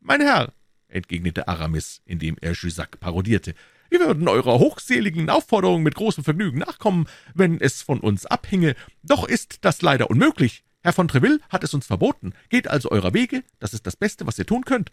»Mein 0.01 0.23
Herr«, 0.23 0.55
entgegnete 0.89 1.47
Aramis, 1.47 2.01
indem 2.07 2.39
er 2.41 2.55
Jussac 2.55 2.99
parodierte, 3.01 3.55
wir 3.91 4.01
würden 4.01 4.27
eurer 4.29 4.59
hochseligen 4.59 5.29
Aufforderung 5.29 5.83
mit 5.83 5.95
großem 5.95 6.25
Vergnügen 6.25 6.59
nachkommen, 6.59 7.07
wenn 7.35 7.61
es 7.61 7.83
von 7.83 8.01
uns 8.01 8.25
abhinge. 8.25 8.75
Doch 9.03 9.29
ist 9.29 9.59
das 9.61 9.83
leider 9.83 10.09
unmöglich. 10.09 10.65
Herr 10.81 10.95
von 10.95 11.07
Treville 11.07 11.41
hat 11.51 11.63
es 11.65 11.75
uns 11.75 11.87
verboten. 11.87 12.33
Geht 12.49 12.67
also 12.67 12.91
eurer 12.91 13.13
Wege, 13.13 13.45
das 13.59 13.75
ist 13.75 13.87
das 13.87 13.97
Beste, 13.97 14.27
was 14.27 14.39
ihr 14.39 14.47
tun 14.47 14.65
könnt.« 14.65 14.91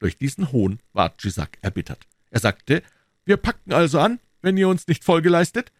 Durch 0.00 0.18
diesen 0.18 0.50
Hohn 0.50 0.80
ward 0.92 1.22
Jussac 1.22 1.58
erbittert. 1.62 2.08
Er 2.30 2.40
sagte, 2.40 2.82
»Wir 3.24 3.36
packen 3.36 3.72
also 3.72 4.00
an, 4.00 4.18
wenn 4.42 4.56
ihr 4.56 4.68
uns 4.68 4.86
nicht 4.86 5.04
Folge 5.04 5.28
leistet?« 5.28 5.72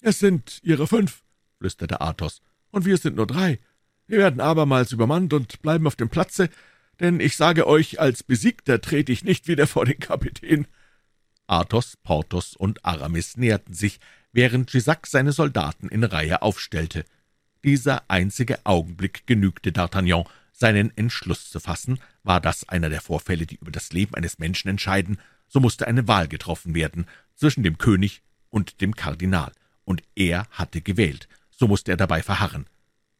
»Es 0.00 0.18
sind 0.18 0.60
ihre 0.62 0.86
fünf«, 0.86 1.22
flüsterte 1.58 2.00
Athos, 2.00 2.42
»und 2.70 2.84
wir 2.84 2.96
sind 2.96 3.16
nur 3.16 3.26
drei. 3.26 3.58
Wir 4.06 4.18
werden 4.18 4.40
abermals 4.40 4.92
übermannt 4.92 5.32
und 5.32 5.60
bleiben 5.62 5.86
auf 5.86 5.96
dem 5.96 6.08
Platze, 6.08 6.48
denn 7.00 7.20
ich 7.20 7.36
sage 7.36 7.66
euch, 7.66 8.00
als 8.00 8.22
Besiegter 8.22 8.80
trete 8.80 9.12
ich 9.12 9.24
nicht 9.24 9.48
wieder 9.48 9.66
vor 9.66 9.84
den 9.84 9.98
Kapitän.« 9.98 10.66
Athos, 11.46 11.96
Porthos 11.96 12.54
und 12.54 12.84
Aramis 12.84 13.36
näherten 13.36 13.74
sich, 13.74 13.98
während 14.32 14.72
Jussac 14.72 15.06
seine 15.06 15.32
Soldaten 15.32 15.88
in 15.88 16.04
Reihe 16.04 16.42
aufstellte. 16.42 17.04
Dieser 17.64 18.08
einzige 18.08 18.64
Augenblick 18.64 19.26
genügte 19.26 19.70
D'Artagnan, 19.70 20.26
seinen 20.52 20.96
Entschluss 20.96 21.50
zu 21.50 21.58
fassen. 21.58 21.98
War 22.22 22.40
das 22.40 22.68
einer 22.68 22.88
der 22.88 23.00
Vorfälle, 23.00 23.46
die 23.46 23.56
über 23.56 23.70
das 23.70 23.92
Leben 23.92 24.14
eines 24.14 24.38
Menschen 24.38 24.68
entscheiden, 24.68 25.18
so 25.50 25.60
musste 25.60 25.86
eine 25.86 26.08
Wahl 26.08 26.28
getroffen 26.28 26.74
werden 26.74 27.06
zwischen 27.34 27.62
dem 27.62 27.76
König 27.76 28.22
und 28.48 28.80
dem 28.80 28.94
Kardinal, 28.94 29.52
und 29.84 30.02
er 30.14 30.46
hatte 30.50 30.80
gewählt, 30.80 31.28
so 31.50 31.66
musste 31.66 31.90
er 31.90 31.96
dabei 31.96 32.22
verharren. 32.22 32.66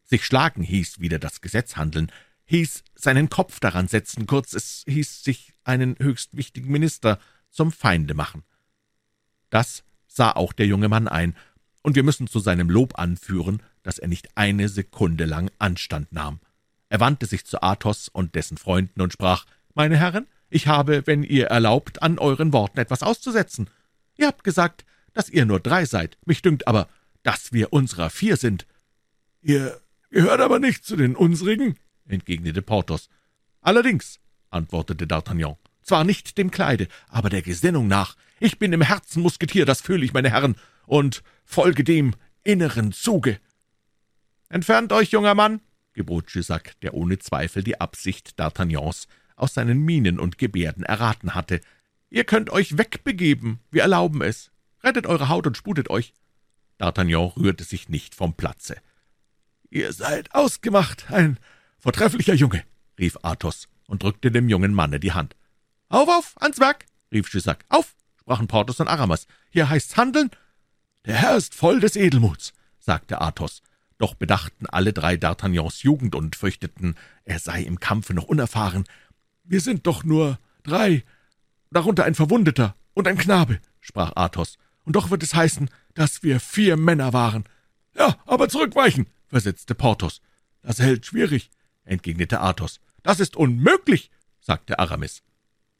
Sich 0.04 0.24
schlagen 0.24 0.62
hieß 0.62 1.00
wieder 1.00 1.18
das 1.18 1.40
Gesetz 1.40 1.76
handeln, 1.76 2.10
hieß 2.46 2.84
seinen 2.94 3.28
Kopf 3.28 3.60
daran 3.60 3.88
setzen, 3.88 4.26
kurz 4.26 4.54
es 4.54 4.84
hieß 4.86 5.24
sich 5.24 5.52
einen 5.64 5.96
höchst 5.98 6.36
wichtigen 6.36 6.70
Minister 6.70 7.18
zum 7.50 7.72
Feinde 7.72 8.14
machen. 8.14 8.44
Das 9.50 9.82
sah 10.06 10.30
auch 10.30 10.52
der 10.52 10.66
junge 10.66 10.88
Mann 10.88 11.08
ein, 11.08 11.36
und 11.82 11.96
wir 11.96 12.02
müssen 12.02 12.26
zu 12.26 12.38
seinem 12.38 12.70
Lob 12.70 12.98
anführen, 12.98 13.62
dass 13.82 13.98
er 13.98 14.08
nicht 14.08 14.36
eine 14.36 14.68
Sekunde 14.68 15.24
lang 15.24 15.50
Anstand 15.58 16.12
nahm. 16.12 16.40
Er 16.88 17.00
wandte 17.00 17.26
sich 17.26 17.44
zu 17.44 17.62
Athos 17.62 18.08
und 18.08 18.34
dessen 18.34 18.58
Freunden 18.58 19.00
und 19.00 19.12
sprach, 19.12 19.46
»Meine 19.74 19.96
Herren, 19.96 20.26
ich 20.50 20.66
habe, 20.66 21.06
wenn 21.06 21.22
ihr 21.22 21.46
erlaubt, 21.46 22.02
an 22.02 22.18
euren 22.18 22.52
Worten 22.52 22.78
etwas 22.78 23.02
auszusetzen. 23.02 23.70
Ihr 24.16 24.26
habt 24.26 24.44
gesagt, 24.44 24.84
dass 25.14 25.30
ihr 25.30 25.46
nur 25.46 25.60
drei 25.60 25.84
seid, 25.86 26.18
mich 26.26 26.42
dünkt 26.42 26.68
aber, 26.68 26.88
dass 27.22 27.52
wir 27.52 27.72
unserer 27.72 28.10
vier 28.10 28.36
sind.« 28.36 28.66
»Ihr 29.42 29.80
gehört 30.10 30.40
aber 30.40 30.58
nicht 30.58 30.84
zu 30.84 30.96
den 30.96 31.16
unsrigen«, 31.16 31.76
entgegnete 32.06 32.62
Porthos. 32.62 33.08
»Allerdings«, 33.62 34.20
antwortete 34.50 35.06
D'Artagnan, 35.06 35.56
zwar 35.82 36.04
nicht 36.04 36.36
dem 36.36 36.50
Kleide, 36.50 36.88
aber 37.08 37.30
der 37.30 37.42
Gesinnung 37.42 37.88
nach. 37.88 38.16
Ich 38.38 38.58
bin 38.58 38.72
im 38.72 38.82
Herzen 38.82 39.22
Musketier, 39.22 39.64
das 39.64 39.80
fühle 39.80 40.04
ich, 40.04 40.12
meine 40.12 40.30
Herren, 40.30 40.56
und 40.86 41.22
folge 41.44 41.84
dem 41.84 42.14
inneren 42.42 42.92
Zuge. 42.92 43.38
Entfernt 44.48 44.92
euch, 44.92 45.10
junger 45.10 45.34
Mann, 45.34 45.60
gebot 45.92 46.30
Jussac, 46.30 46.78
der 46.80 46.94
ohne 46.94 47.18
Zweifel 47.18 47.62
die 47.62 47.80
Absicht 47.80 48.38
D'Artagnans 48.38 49.06
aus 49.40 49.54
seinen 49.54 49.80
Mienen 49.80 50.18
und 50.18 50.38
Gebärden 50.38 50.84
erraten 50.84 51.34
hatte. 51.34 51.60
Ihr 52.08 52.24
könnt 52.24 52.50
euch 52.50 52.78
wegbegeben, 52.78 53.60
wir 53.70 53.82
erlauben 53.82 54.22
es. 54.22 54.50
Rettet 54.82 55.06
eure 55.06 55.28
Haut 55.28 55.46
und 55.46 55.56
sputet 55.56 55.90
euch. 55.90 56.12
D'Artagnan 56.80 57.36
rührte 57.36 57.64
sich 57.64 57.88
nicht 57.88 58.14
vom 58.14 58.34
Platze. 58.34 58.76
»Ihr 59.68 59.92
seid 59.92 60.34
ausgemacht, 60.34 61.10
ein 61.10 61.38
vortrefflicher 61.78 62.34
Junge«, 62.34 62.64
rief 62.98 63.18
Athos 63.22 63.68
und 63.86 64.02
drückte 64.02 64.30
dem 64.30 64.48
jungen 64.48 64.74
Manne 64.74 64.98
die 64.98 65.12
Hand. 65.12 65.36
»Auf, 65.88 66.08
auf, 66.08 66.42
ans 66.42 66.58
Werk!« 66.58 66.86
rief 67.12 67.32
Jussac. 67.32 67.64
»Auf!« 67.68 67.94
sprachen 68.20 68.48
Porthos 68.48 68.80
und 68.80 68.88
Aramas. 68.88 69.26
»Hier 69.50 69.68
heißt's 69.68 69.96
handeln!« 69.96 70.30
»Der 71.04 71.16
Herr 71.16 71.36
ist 71.36 71.54
voll 71.54 71.80
des 71.80 71.96
Edelmuts«, 71.96 72.52
sagte 72.78 73.20
Athos. 73.20 73.62
Doch 73.98 74.14
bedachten 74.14 74.66
alle 74.66 74.94
drei 74.94 75.14
D'Artagnans 75.14 75.82
Jugend 75.82 76.14
und 76.14 76.34
fürchteten, 76.34 76.96
er 77.24 77.38
sei 77.38 77.62
im 77.62 77.80
Kampfe 77.80 78.14
noch 78.14 78.24
unerfahren. 78.24 78.84
»Wir 79.50 79.60
sind 79.60 79.88
doch 79.88 80.04
nur 80.04 80.38
drei, 80.62 81.02
darunter 81.72 82.04
ein 82.04 82.14
Verwundeter 82.14 82.76
und 82.94 83.08
ein 83.08 83.18
Knabe«, 83.18 83.58
sprach 83.80 84.12
Athos. 84.14 84.58
»Und 84.84 84.94
doch 84.94 85.10
wird 85.10 85.24
es 85.24 85.34
heißen, 85.34 85.68
dass 85.94 86.22
wir 86.22 86.38
vier 86.38 86.76
Männer 86.76 87.12
waren.« 87.12 87.42
»Ja, 87.96 88.16
aber 88.26 88.48
zurückweichen«, 88.48 89.08
versetzte 89.26 89.74
Porthos. 89.74 90.20
»Das 90.62 90.78
hält 90.78 91.04
schwierig. 91.04 91.50
entgegnete 91.84 92.40
Athos. 92.40 92.78
»Das 93.02 93.18
ist 93.18 93.34
unmöglich«, 93.34 94.12
sagte 94.40 94.78
Aramis. 94.78 95.24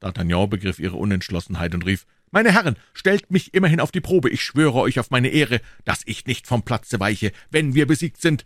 D'Artagnan 0.02 0.48
begriff 0.48 0.80
ihre 0.80 0.96
Unentschlossenheit 0.96 1.72
und 1.72 1.86
rief, 1.86 2.08
»Meine 2.32 2.50
Herren, 2.50 2.74
stellt 2.92 3.30
mich 3.30 3.54
immerhin 3.54 3.78
auf 3.78 3.92
die 3.92 4.00
Probe, 4.00 4.30
ich 4.30 4.42
schwöre 4.42 4.80
euch 4.80 4.98
auf 4.98 5.10
meine 5.10 5.28
Ehre, 5.28 5.60
dass 5.84 6.02
ich 6.06 6.26
nicht 6.26 6.48
vom 6.48 6.64
Platze 6.64 6.98
weiche, 6.98 7.30
wenn 7.52 7.74
wir 7.74 7.86
besiegt 7.86 8.20
sind.« 8.20 8.44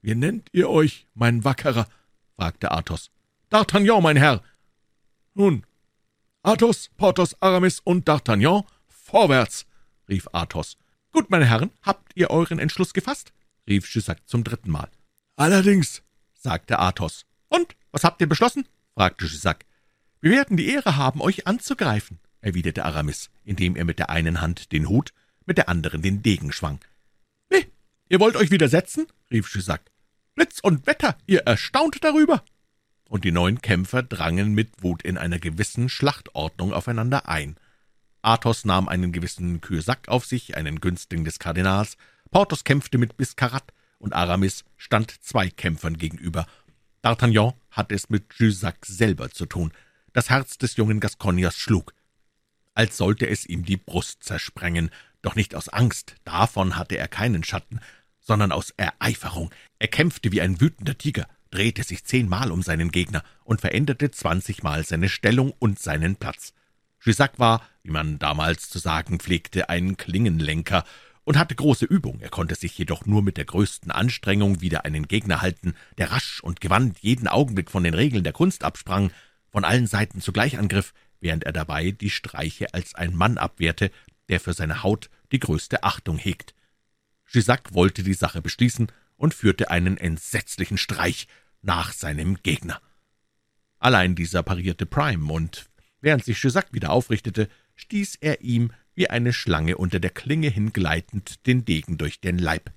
»Wie 0.00 0.14
nennt 0.14 0.48
ihr 0.52 0.70
euch, 0.70 1.08
mein 1.12 1.42
Wackerer?« 1.42 1.88
fragte 2.36 2.70
Athos. 2.70 3.10
»D'Artagnan, 3.52 4.00
mein 4.00 4.16
Herr.« 4.16 4.42
»Nun, 5.34 5.66
Athos, 6.42 6.88
Porthos, 6.96 7.36
Aramis 7.42 7.80
und 7.84 8.08
D'Artagnan, 8.08 8.64
vorwärts!« 8.88 9.66
rief 10.08 10.26
Athos. 10.32 10.78
»Gut, 11.12 11.28
meine 11.28 11.44
Herren, 11.44 11.70
habt 11.82 12.12
ihr 12.14 12.30
euren 12.30 12.58
Entschluss 12.58 12.94
gefasst?« 12.94 13.34
rief 13.68 13.86
Jussac 13.94 14.26
zum 14.26 14.42
dritten 14.42 14.70
Mal. 14.70 14.88
»Allerdings«, 15.36 16.02
sagte 16.32 16.78
Athos. 16.78 17.26
»Und, 17.50 17.76
was 17.90 18.04
habt 18.04 18.22
ihr 18.22 18.26
beschlossen?« 18.26 18.66
fragte 18.94 19.26
Jussac. 19.26 19.66
»Wir 20.22 20.30
werden 20.30 20.56
die 20.56 20.70
Ehre 20.70 20.96
haben, 20.96 21.20
euch 21.20 21.46
anzugreifen«, 21.46 22.20
erwiderte 22.40 22.86
Aramis, 22.86 23.28
indem 23.44 23.76
er 23.76 23.84
mit 23.84 23.98
der 23.98 24.08
einen 24.08 24.40
Hand 24.40 24.72
den 24.72 24.88
Hut, 24.88 25.12
mit 25.44 25.58
der 25.58 25.68
anderen 25.68 26.00
den 26.00 26.22
Degen 26.22 26.52
schwang. 26.52 26.80
»Wie, 27.50 27.66
ihr 28.08 28.18
wollt 28.18 28.36
euch 28.36 28.50
widersetzen?« 28.50 29.08
rief 29.30 29.54
Jussac. 29.54 29.82
»Blitz 30.36 30.58
und 30.60 30.86
Wetter, 30.86 31.18
ihr 31.26 31.40
erstaunt 31.40 32.02
darüber!« 32.02 32.42
Und 33.12 33.24
die 33.24 33.30
neun 33.30 33.60
Kämpfer 33.60 34.02
drangen 34.02 34.54
mit 34.54 34.82
Wut 34.82 35.02
in 35.02 35.18
einer 35.18 35.38
gewissen 35.38 35.90
Schlachtordnung 35.90 36.72
aufeinander 36.72 37.28
ein. 37.28 37.58
Athos 38.22 38.64
nahm 38.64 38.88
einen 38.88 39.12
gewissen 39.12 39.60
Kürsack 39.60 40.08
auf 40.08 40.24
sich, 40.24 40.56
einen 40.56 40.80
Günstling 40.80 41.22
des 41.22 41.38
Kardinals, 41.38 41.98
Porthos 42.30 42.64
kämpfte 42.64 42.96
mit 42.96 43.18
Biscarat, 43.18 43.64
und 43.98 44.14
Aramis 44.14 44.64
stand 44.78 45.22
zwei 45.22 45.50
Kämpfern 45.50 45.98
gegenüber. 45.98 46.46
D'Artagnan 47.02 47.52
hatte 47.70 47.94
es 47.94 48.08
mit 48.08 48.32
Jussac 48.38 48.86
selber 48.86 49.28
zu 49.28 49.44
tun. 49.44 49.72
Das 50.14 50.30
Herz 50.30 50.56
des 50.56 50.76
jungen 50.76 50.98
Gascogners 50.98 51.58
schlug, 51.58 51.92
als 52.72 52.96
sollte 52.96 53.28
es 53.28 53.44
ihm 53.44 53.66
die 53.66 53.76
Brust 53.76 54.24
zersprengen, 54.24 54.88
doch 55.20 55.34
nicht 55.34 55.54
aus 55.54 55.68
Angst, 55.68 56.14
davon 56.24 56.78
hatte 56.78 56.96
er 56.96 57.08
keinen 57.08 57.44
Schatten, 57.44 57.78
sondern 58.20 58.52
aus 58.52 58.70
Ereiferung. 58.78 59.50
Er 59.78 59.88
kämpfte 59.88 60.32
wie 60.32 60.40
ein 60.40 60.62
wütender 60.62 60.96
Tiger, 60.96 61.28
drehte 61.52 61.84
sich 61.84 62.04
zehnmal 62.04 62.50
um 62.50 62.62
seinen 62.62 62.90
Gegner 62.90 63.22
und 63.44 63.60
veränderte 63.60 64.10
zwanzigmal 64.10 64.84
seine 64.84 65.08
Stellung 65.08 65.52
und 65.58 65.78
seinen 65.78 66.16
Platz. 66.16 66.52
Jussac 67.00 67.38
war, 67.38 67.62
wie 67.82 67.90
man 67.90 68.18
damals 68.18 68.68
zu 68.68 68.78
sagen 68.78 69.20
pflegte, 69.20 69.68
ein 69.68 69.96
Klingenlenker 69.96 70.84
und 71.24 71.38
hatte 71.38 71.54
große 71.54 71.84
Übung, 71.84 72.20
er 72.20 72.30
konnte 72.30 72.54
sich 72.54 72.76
jedoch 72.76 73.06
nur 73.06 73.22
mit 73.22 73.36
der 73.36 73.44
größten 73.44 73.90
Anstrengung 73.90 74.60
wieder 74.60 74.84
einen 74.84 75.06
Gegner 75.06 75.40
halten, 75.40 75.74
der 75.98 76.10
rasch 76.10 76.40
und 76.42 76.60
gewandt 76.60 76.98
jeden 77.00 77.28
Augenblick 77.28 77.70
von 77.70 77.84
den 77.84 77.94
Regeln 77.94 78.24
der 78.24 78.32
Kunst 78.32 78.64
absprang, 78.64 79.12
von 79.48 79.64
allen 79.64 79.86
Seiten 79.86 80.20
zugleich 80.20 80.58
angriff, 80.58 80.94
während 81.20 81.44
er 81.44 81.52
dabei 81.52 81.92
die 81.92 82.10
Streiche 82.10 82.74
als 82.74 82.94
ein 82.94 83.14
Mann 83.14 83.38
abwehrte, 83.38 83.90
der 84.28 84.40
für 84.40 84.52
seine 84.52 84.82
Haut 84.82 85.10
die 85.30 85.38
größte 85.38 85.84
Achtung 85.84 86.18
hegt. 86.18 86.54
Jussac 87.28 87.74
wollte 87.74 88.02
die 88.02 88.14
Sache 88.14 88.42
beschließen 88.42 88.88
und 89.16 89.34
führte 89.34 89.70
einen 89.70 89.96
entsetzlichen 89.98 90.78
Streich 90.78 91.28
nach 91.62 91.92
seinem 91.92 92.42
Gegner. 92.42 92.80
Allein 93.78 94.14
dieser 94.14 94.42
parierte 94.42 94.86
Prime, 94.86 95.32
und 95.32 95.68
Während 96.02 96.24
sich 96.24 96.42
Jussac 96.42 96.72
wieder 96.72 96.90
aufrichtete, 96.90 97.48
stieß 97.76 98.16
er 98.20 98.42
ihm 98.42 98.72
wie 98.94 99.08
eine 99.08 99.32
Schlange 99.32 99.78
unter 99.78 100.00
der 100.00 100.10
Klinge 100.10 100.48
hingleitend 100.48 101.46
den 101.46 101.64
Degen 101.64 101.96
durch 101.96 102.20
den 102.20 102.38
Leib. 102.38 102.70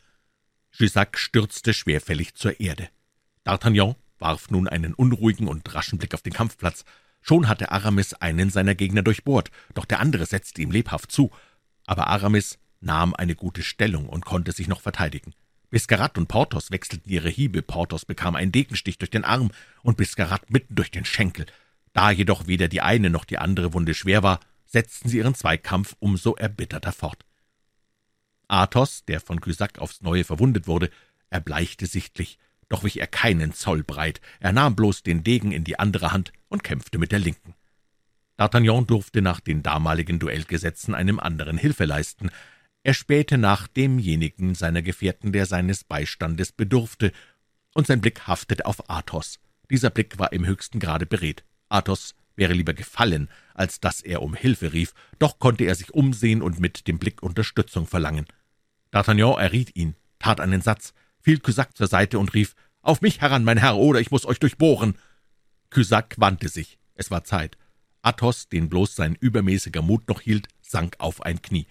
Jussac 0.72 1.18
stürzte 1.18 1.74
schwerfällig 1.74 2.36
zur 2.36 2.60
Erde. 2.60 2.88
D'Artagnan 3.46 3.96
warf 4.20 4.50
nun 4.52 4.68
einen 4.68 4.94
unruhigen 4.94 5.48
und 5.48 5.74
raschen 5.74 5.98
Blick 5.98 6.14
auf 6.14 6.22
den 6.22 6.34
Kampfplatz. 6.34 6.86
Schon 7.22 7.48
hatte 7.48 7.72
Aramis 7.72 8.14
einen 8.14 8.52
seiner 8.52 8.76
Gegner 8.76 9.02
durchbohrt, 9.02 9.50
doch 9.74 9.86
der 9.86 10.00
andere 10.00 10.26
setzte 10.26 10.62
ihm 10.62 10.72
lebhaft 10.72 11.12
zu. 11.12 11.32
Aber 11.88 12.08
Aramis 12.08 12.60
nahm 12.80 13.16
eine 13.16 13.36
gute 13.36 13.64
Stellung 13.64 14.08
und 14.08 14.26
konnte 14.26 14.52
sich 14.52 14.68
noch 14.68 14.82
verteidigen. 14.82 15.34
Biscarat 15.70 16.18
und 16.18 16.28
Porthos 16.28 16.72
wechselten 16.72 17.10
ihre 17.10 17.30
Hiebe, 17.30 17.62
Porthos 17.62 18.06
bekam 18.06 18.36
einen 18.36 18.52
Degenstich 18.52 18.98
durch 18.98 19.12
den 19.12 19.24
Arm 19.24 19.52
und 19.84 19.98
Biscarat 19.98 20.50
mitten 20.50 20.76
durch 20.76 20.92
den 20.92 21.06
Schenkel. 21.06 21.46
Da 21.94 22.12
jedoch 22.12 22.48
weder 22.48 22.68
die 22.68 22.82
eine 22.82 23.10
noch 23.10 23.26
die 23.26 23.38
andere 23.38 23.74
Wunde 23.74 23.94
schwer 23.94 24.24
war, 24.24 24.40
setzten 24.66 25.10
sie 25.10 25.18
ihren 25.18 25.36
Zweikampf 25.36 25.96
umso 26.00 26.36
erbitterter 26.36 26.92
fort. 26.92 27.26
Athos, 28.48 29.06
der 29.06 29.20
von 29.20 29.42
Cusack 29.42 29.80
aufs 29.80 30.02
Neue 30.02 30.24
verwundet 30.24 30.68
wurde, 30.68 30.90
erbleichte 31.30 31.86
sichtlich, 31.88 32.38
doch 32.70 32.84
wich 32.84 33.00
er 33.00 33.08
keinen 33.08 33.54
Zoll 33.54 33.84
breit, 33.84 34.22
er 34.40 34.52
nahm 34.52 34.76
bloß 34.76 35.04
den 35.04 35.24
Degen 35.24 35.52
in 35.52 35.64
die 35.64 35.80
andere 35.80 36.12
Hand 36.12 36.34
und 36.50 36.64
kämpfte 36.64 36.98
mit 36.98 37.12
der 37.12 37.20
linken. 37.20 37.56
D'Artagnan 38.38 38.86
durfte 38.86 39.22
nach 39.22 39.40
den 39.40 39.64
damaligen 39.64 40.20
Duellgesetzen 40.20 40.94
einem 40.94 41.20
anderen 41.20 41.58
Hilfe 41.58 41.86
leisten. 41.86 42.32
Er 42.86 42.94
spähte 42.94 43.40
nach 43.40 43.68
demjenigen 43.68 44.54
seiner 44.54 44.84
Gefährten, 44.84 45.32
der 45.32 45.48
seines 45.48 45.84
Beistandes 45.84 46.52
bedurfte, 46.52 47.14
und 47.74 47.88
sein 47.88 48.00
Blick 48.00 48.28
haftete 48.28 48.68
auf 48.68 48.92
Athos. 48.92 49.40
Dieser 49.72 49.90
Blick 49.90 50.20
war 50.20 50.32
im 50.34 50.46
höchsten 50.46 50.80
Grade 50.80 51.08
beredt. 51.08 51.44
Athos 51.68 52.14
wäre 52.36 52.54
lieber 52.54 52.76
gefallen, 52.76 53.28
als 53.56 53.80
dass 53.80 54.02
er 54.02 54.22
um 54.22 54.36
Hilfe 54.36 54.72
rief, 54.72 54.94
doch 55.18 55.40
konnte 55.40 55.64
er 55.64 55.74
sich 55.74 55.96
umsehen 55.96 56.44
und 56.44 56.60
mit 56.60 56.88
dem 56.88 57.00
Blick 57.00 57.24
Unterstützung 57.24 57.88
verlangen. 57.88 58.28
D'Artagnan 58.94 59.40
erriet 59.40 59.76
ihn, 59.76 59.96
tat 60.20 60.40
einen 60.40 60.62
Satz, 60.62 60.94
fiel 61.24 61.40
Cusack 61.40 61.76
zur 61.76 61.88
Seite 61.88 62.20
und 62.20 62.36
rief, 62.36 62.54
»Auf 62.84 63.02
mich 63.02 63.20
heran, 63.20 63.44
mein 63.44 63.58
Herr, 63.58 63.78
oder 63.78 64.00
ich 64.00 64.12
muss 64.12 64.28
euch 64.28 64.38
durchbohren!« 64.38 64.96
Cusack 65.72 66.14
wandte 66.20 66.50
sich, 66.50 66.78
es 66.94 67.10
war 67.10 67.24
Zeit. 67.24 67.58
Athos, 68.04 68.48
den 68.48 68.70
bloß 68.70 68.96
sein 68.96 69.18
übermäßiger 69.20 69.82
Mut 69.82 70.08
noch 70.08 70.22
hielt, 70.22 70.50
sank 70.62 70.98
auf 71.00 71.24
ein 71.24 71.42
Knie. 71.42 71.66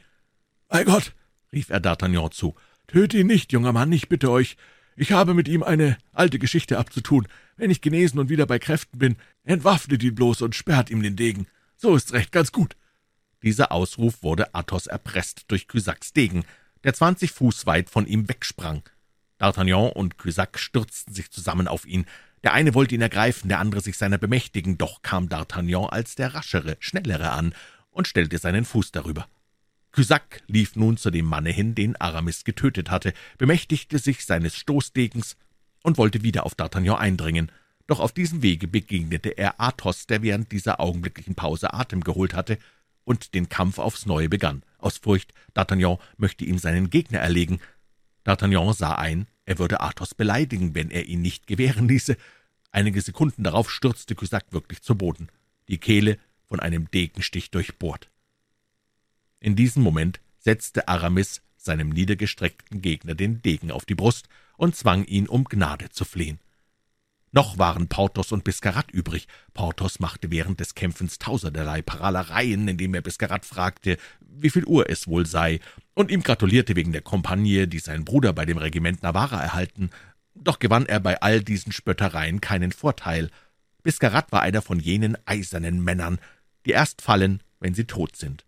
»Bei 0.75 0.83
Gott«, 0.83 1.15
rief 1.53 1.71
er 1.71 1.81
D'Artagnan 1.81 2.33
zu, 2.33 2.57
»töte 2.89 3.19
ihn 3.19 3.29
nicht, 3.29 3.53
junger 3.53 3.73
Mann, 3.73 3.93
ich 3.93 4.09
bitte 4.09 4.29
euch. 4.29 4.57
Ich 4.97 5.13
habe 5.13 5.33
mit 5.33 5.47
ihm 5.47 5.63
eine 5.63 5.97
alte 6.13 6.41
Geschichte 6.41 6.79
abzutun. 6.79 7.29
Wenn 7.57 7.71
ich 7.71 7.81
genesen 7.81 8.19
und 8.19 8.29
wieder 8.29 8.45
bei 8.45 8.59
Kräften 8.59 8.99
bin, 8.99 9.15
entwaffnet 9.45 10.03
ihn 10.03 10.17
bloß 10.17 10.43
und 10.43 10.57
sperrt 10.57 10.91
ihm 10.91 11.01
den 11.01 11.15
Degen. 11.15 11.47
So 11.77 11.95
ist's 11.95 12.13
recht, 12.13 12.33
ganz 12.33 12.51
gut.« 12.51 12.75
Dieser 13.45 13.71
Ausruf 13.71 14.25
wurde 14.25 14.53
Athos 14.53 14.89
erpresst 14.89 15.45
durch 15.47 15.69
Cusacks 15.69 16.13
Degen, 16.13 16.45
der 16.83 16.93
zwanzig 16.93 17.31
Fuß 17.31 17.67
weit 17.67 17.89
von 17.89 18.09
ihm 18.09 18.29
wegsprang. 18.29 18.83
D'Artagnan 19.39 19.93
und 19.93 20.19
Cusack 20.19 20.59
stürzten 20.59 21.15
sich 21.15 21.31
zusammen 21.31 21.69
auf 21.69 21.87
ihn. 21.87 22.05
Der 22.43 22.53
eine 22.53 22.75
wollte 22.75 22.97
ihn 22.97 23.01
ergreifen, 23.01 23.49
der 23.49 23.61
andere 23.61 23.81
sich 23.81 23.97
seiner 23.97 24.19
bemächtigen, 24.19 24.77
doch 24.77 25.03
kam 25.03 25.29
D'Artagnan 25.29 25.91
als 25.91 26.17
der 26.17 26.35
raschere, 26.35 26.77
schnellere 26.81 27.31
an 27.31 27.55
und 27.93 28.09
stellte 28.09 28.39
seinen 28.39 28.65
Fuß 28.65 28.91
darüber. 28.91 29.29
Cusack 29.95 30.43
lief 30.49 30.75
nun 30.75 30.97
zu 30.97 31.13
dem 31.13 31.25
Manne 31.25 31.51
hin, 31.51 31.77
den 31.77 31.95
Aramis 31.95 32.43
getötet 32.43 32.91
hatte, 32.91 33.15
bemächtigte 33.39 34.01
sich 34.01 34.25
seines 34.27 34.57
Stoßdegens 34.57 35.37
und 35.85 35.99
wollte 35.99 36.25
wieder 36.25 36.45
auf 36.47 36.57
D'Artagnan 36.57 36.97
eindringen. 36.97 37.53
Doch 37.87 38.01
auf 38.01 38.11
diesem 38.11 38.43
Wege 38.43 38.67
begegnete 38.67 39.39
er 39.39 39.61
Athos, 39.61 40.09
der 40.09 40.23
während 40.23 40.51
dieser 40.51 40.81
augenblicklichen 40.81 41.37
Pause 41.37 41.73
Atem 41.73 42.03
geholt 42.03 42.35
hatte 42.35 42.59
und 43.05 43.35
den 43.35 43.49
Kampf 43.49 43.79
aufs 43.79 44.05
Neue 44.05 44.29
begann. 44.29 44.65
Aus 44.79 44.99
Furcht, 44.99 45.33
D'Artagnan 45.55 46.01
möchte 46.17 46.45
ihm 46.45 46.59
seinen 46.59 46.91
Gegner 46.91 47.21
erlegen. 47.21 47.61
D'Artagnan 48.27 48.75
sah 48.75 48.97
ein, 48.97 49.29
er 49.45 49.61
würde 49.61 49.81
Athos 49.81 50.17
beleidigen, 50.17 50.75
wenn 50.75 50.91
er 50.91 51.07
ihn 51.07 51.23
nicht 51.23 51.47
gewähren 51.47 51.87
ließe. 51.87 52.17
Einige 52.73 53.01
Sekunden 53.01 53.45
darauf 53.45 53.71
stürzte 53.71 54.17
Cusack 54.17 54.47
wirklich 54.51 54.83
zu 54.83 54.97
Boden, 54.97 55.29
die 55.69 55.79
Kehle 55.79 56.19
von 56.47 56.59
einem 56.59 56.91
Degenstich 56.91 57.53
durchbohrt. 57.53 58.11
In 59.45 59.57
diesem 59.57 59.83
Moment 59.83 60.21
setzte 60.39 60.89
Aramis 60.89 61.43
seinem 61.59 61.91
niedergestreckten 61.91 62.81
Gegner 62.81 63.15
den 63.15 63.43
Degen 63.43 63.71
auf 63.71 63.85
die 63.85 63.95
Brust 63.95 64.27
und 64.57 64.75
zwang 64.75 65.05
ihn, 65.05 65.29
um 65.29 65.45
Gnade 65.45 65.91
zu 65.91 66.07
flehen. 66.07 66.39
Noch 67.31 67.59
waren 67.59 67.89
Porthos 67.89 68.33
und 68.33 68.43
Biscarat 68.43 68.91
übrig. 68.91 69.29
Porthos 69.53 70.01
machte 70.01 70.31
während 70.31 70.61
des 70.61 70.75
Kämpfens 70.75 71.19
tausenderlei 71.19 71.83
Paralereien, 71.83 72.67
indem 72.69 72.95
er 72.95 73.03
Biscarat 73.03 73.45
fragte, 73.45 73.99
wie 74.21 74.49
viel 74.49 74.65
Uhr 74.65 74.89
es 74.89 75.09
wohl 75.09 75.27
sei, 75.27 75.61
und 75.93 76.11
ihm 76.11 76.23
gratulierte 76.23 76.75
wegen 76.75 76.93
der 76.93 77.03
Kompagne, 77.03 77.69
die 77.69 77.81
sein 77.81 78.07
Bruder 78.07 78.33
bei 78.33 78.47
dem 78.47 78.57
Regiment 78.57 79.03
Navarra 79.03 79.43
erhalten. 79.43 79.91
Doch 80.35 80.59
gewann 80.59 80.87
er 80.87 81.01
bei 81.01 81.21
all 81.21 81.43
diesen 81.43 81.71
Spöttereien 81.71 82.41
keinen 82.41 82.73
Vorteil. 82.73 83.29
Biscarat 83.83 84.33
war 84.33 84.41
einer 84.41 84.63
von 84.63 84.81
jenen 84.81 85.19
eisernen 85.27 85.85
Männern, 85.85 86.19
die 86.65 86.71
erst 86.71 87.03
fallen, 87.03 87.43
wenn 87.61 87.75
sie 87.75 87.85
tot 87.85 88.17
sind. 88.17 88.47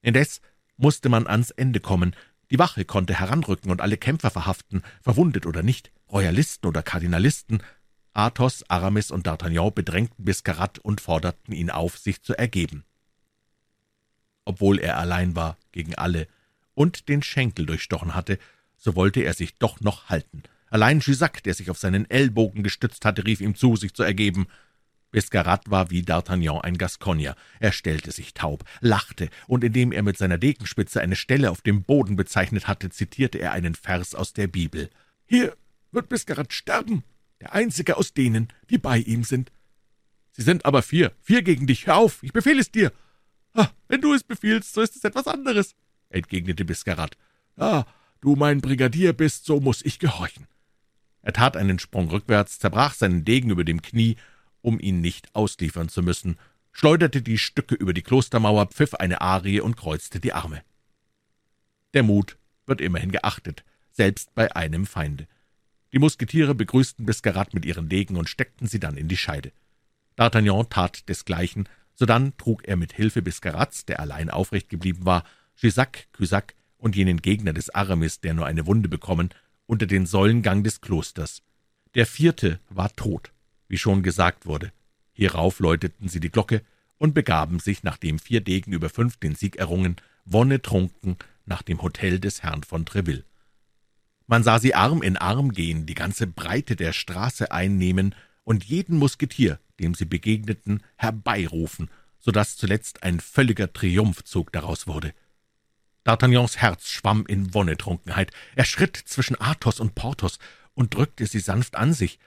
Indes 0.00 0.40
musste 0.76 1.08
man 1.08 1.26
ans 1.26 1.50
Ende 1.50 1.80
kommen. 1.80 2.14
Die 2.50 2.58
Wache 2.58 2.84
konnte 2.84 3.18
heranrücken 3.18 3.70
und 3.70 3.80
alle 3.80 3.96
Kämpfer 3.96 4.30
verhaften, 4.30 4.82
verwundet 5.02 5.44
oder 5.46 5.62
nicht, 5.62 5.90
Royalisten 6.10 6.66
oder 6.66 6.82
Kardinalisten. 6.82 7.62
Athos, 8.14 8.64
Aramis 8.68 9.10
und 9.10 9.26
D'Artagnan 9.28 9.70
bedrängten 9.70 10.24
Biscarat 10.24 10.78
und 10.78 11.00
forderten 11.00 11.52
ihn 11.52 11.70
auf, 11.70 11.98
sich 11.98 12.22
zu 12.22 12.34
ergeben. 12.34 12.84
Obwohl 14.44 14.78
er 14.78 14.96
allein 14.98 15.36
war 15.36 15.58
gegen 15.72 15.94
alle 15.94 16.26
und 16.74 17.08
den 17.08 17.22
Schenkel 17.22 17.66
durchstochen 17.66 18.14
hatte, 18.14 18.38
so 18.76 18.96
wollte 18.96 19.20
er 19.20 19.34
sich 19.34 19.58
doch 19.58 19.80
noch 19.80 20.08
halten. 20.08 20.42
Allein 20.70 21.00
Jussac, 21.00 21.42
der 21.42 21.54
sich 21.54 21.70
auf 21.70 21.78
seinen 21.78 22.08
Ellbogen 22.10 22.62
gestützt 22.62 23.04
hatte, 23.04 23.26
rief 23.26 23.40
ihm 23.40 23.54
zu, 23.54 23.76
sich 23.76 23.94
zu 23.94 24.02
ergeben. 24.02 24.46
Biscarat 25.10 25.70
war 25.70 25.90
wie 25.90 26.02
D'Artagnan 26.02 26.60
ein 26.60 26.76
Gascogner. 26.76 27.34
Er 27.60 27.72
stellte 27.72 28.12
sich 28.12 28.34
taub, 28.34 28.64
lachte, 28.80 29.30
und 29.46 29.64
indem 29.64 29.90
er 29.92 30.02
mit 30.02 30.18
seiner 30.18 30.36
Degenspitze 30.36 31.00
eine 31.00 31.16
Stelle 31.16 31.50
auf 31.50 31.62
dem 31.62 31.82
Boden 31.82 32.16
bezeichnet 32.16 32.68
hatte, 32.68 32.90
zitierte 32.90 33.38
er 33.38 33.52
einen 33.52 33.74
Vers 33.74 34.14
aus 34.14 34.34
der 34.34 34.48
Bibel. 34.48 34.90
»Hier 35.26 35.56
wird 35.92 36.10
Biscarat 36.10 36.52
sterben, 36.52 37.04
der 37.40 37.54
einzige 37.54 37.96
aus 37.96 38.12
denen, 38.12 38.48
die 38.68 38.78
bei 38.78 38.98
ihm 38.98 39.24
sind.« 39.24 39.50
»Sie 40.32 40.42
sind 40.42 40.66
aber 40.66 40.82
vier, 40.82 41.12
vier 41.22 41.42
gegen 41.42 41.66
dich. 41.66 41.86
Hör 41.86 41.96
auf, 41.96 42.22
ich 42.22 42.32
befehle 42.32 42.60
es 42.60 42.70
dir.« 42.70 42.92
ah, 43.54 43.68
»Wenn 43.88 44.02
du 44.02 44.12
es 44.12 44.22
befiehlst, 44.22 44.74
so 44.74 44.82
ist 44.82 44.94
es 44.94 45.04
etwas 45.04 45.26
anderes«, 45.26 45.74
entgegnete 46.10 46.66
Biscarat. 46.66 47.16
»Ah, 47.56 47.86
du 48.20 48.36
mein 48.36 48.60
Brigadier 48.60 49.14
bist, 49.14 49.46
so 49.46 49.58
muss 49.58 49.82
ich 49.82 49.98
gehorchen.« 49.98 50.46
Er 51.22 51.32
tat 51.32 51.56
einen 51.56 51.78
Sprung 51.78 52.10
rückwärts, 52.10 52.58
zerbrach 52.58 52.92
seinen 52.92 53.24
Degen 53.24 53.48
über 53.48 53.64
dem 53.64 53.80
Knie 53.80 54.16
um 54.68 54.78
ihn 54.78 55.00
nicht 55.00 55.34
ausliefern 55.34 55.88
zu 55.88 56.02
müssen, 56.02 56.38
schleuderte 56.72 57.22
die 57.22 57.38
Stücke 57.38 57.74
über 57.74 57.94
die 57.94 58.02
Klostermauer, 58.02 58.66
pfiff 58.66 58.94
eine 58.94 59.22
Arie 59.22 59.60
und 59.60 59.78
kreuzte 59.78 60.20
die 60.20 60.34
Arme. 60.34 60.62
Der 61.94 62.02
Mut 62.02 62.36
wird 62.66 62.82
immerhin 62.82 63.10
geachtet, 63.10 63.64
selbst 63.90 64.34
bei 64.34 64.54
einem 64.54 64.84
Feinde. 64.84 65.26
Die 65.94 65.98
Musketiere 65.98 66.54
begrüßten 66.54 67.06
Biscarat 67.06 67.54
mit 67.54 67.64
ihren 67.64 67.88
Degen 67.88 68.16
und 68.16 68.28
steckten 68.28 68.68
sie 68.68 68.78
dann 68.78 68.98
in 68.98 69.08
die 69.08 69.16
Scheide. 69.16 69.52
D'Artagnan 70.18 70.68
tat 70.68 71.08
desgleichen, 71.08 71.66
sodann 71.94 72.36
trug 72.36 72.68
er 72.68 72.76
mit 72.76 72.92
Hilfe 72.92 73.22
Biscarats, 73.22 73.86
der 73.86 74.00
allein 74.00 74.28
aufrecht 74.28 74.68
geblieben 74.68 75.06
war, 75.06 75.24
Gisac, 75.58 76.08
Cusac 76.12 76.54
und 76.76 76.94
jenen 76.94 77.22
Gegner 77.22 77.54
des 77.54 77.70
Aramis, 77.70 78.20
der 78.20 78.34
nur 78.34 78.44
eine 78.44 78.66
Wunde 78.66 78.90
bekommen, 78.90 79.30
unter 79.64 79.86
den 79.86 80.04
Säulengang 80.04 80.62
des 80.62 80.82
Klosters. 80.82 81.42
Der 81.94 82.04
vierte 82.04 82.60
war 82.68 82.92
tot 82.94 83.32
wie 83.68 83.78
schon 83.78 84.02
gesagt 84.02 84.46
wurde. 84.46 84.72
Hierauf 85.12 85.60
läuteten 85.60 86.08
sie 86.08 86.20
die 86.20 86.30
Glocke 86.30 86.62
und 86.96 87.14
begaben 87.14 87.60
sich, 87.60 87.82
nachdem 87.82 88.18
vier 88.18 88.40
Degen 88.40 88.72
über 88.72 88.88
fünf 88.88 89.16
den 89.16 89.34
Sieg 89.34 89.56
errungen, 89.56 89.96
wonnetrunken 90.24 91.16
nach 91.46 91.62
dem 91.62 91.82
Hotel 91.82 92.18
des 92.20 92.42
Herrn 92.42 92.62
von 92.62 92.84
Treville. 92.84 93.24
Man 94.26 94.42
sah 94.42 94.58
sie 94.58 94.74
Arm 94.74 95.02
in 95.02 95.16
Arm 95.16 95.52
gehen, 95.52 95.86
die 95.86 95.94
ganze 95.94 96.26
Breite 96.26 96.76
der 96.76 96.92
Straße 96.92 97.50
einnehmen 97.50 98.14
und 98.44 98.64
jeden 98.64 98.98
Musketier, 98.98 99.58
dem 99.80 99.94
sie 99.94 100.04
begegneten, 100.04 100.82
herbeirufen, 100.96 101.90
so 102.18 102.30
dass 102.30 102.56
zuletzt 102.56 103.02
ein 103.02 103.20
völliger 103.20 103.72
Triumphzug 103.72 104.52
daraus 104.52 104.86
wurde. 104.86 105.14
D'Artagnans 106.04 106.58
Herz 106.58 106.88
schwamm 106.88 107.26
in 107.26 107.54
Wonnetrunkenheit. 107.54 108.32
Er 108.54 108.64
schritt 108.64 108.96
zwischen 108.96 109.40
Athos 109.40 109.80
und 109.80 109.94
Porthos 109.94 110.38
und 110.74 110.94
drückte 110.94 111.26
sie 111.26 111.40
sanft 111.40 111.76
an 111.76 111.92
sich, 111.92 112.18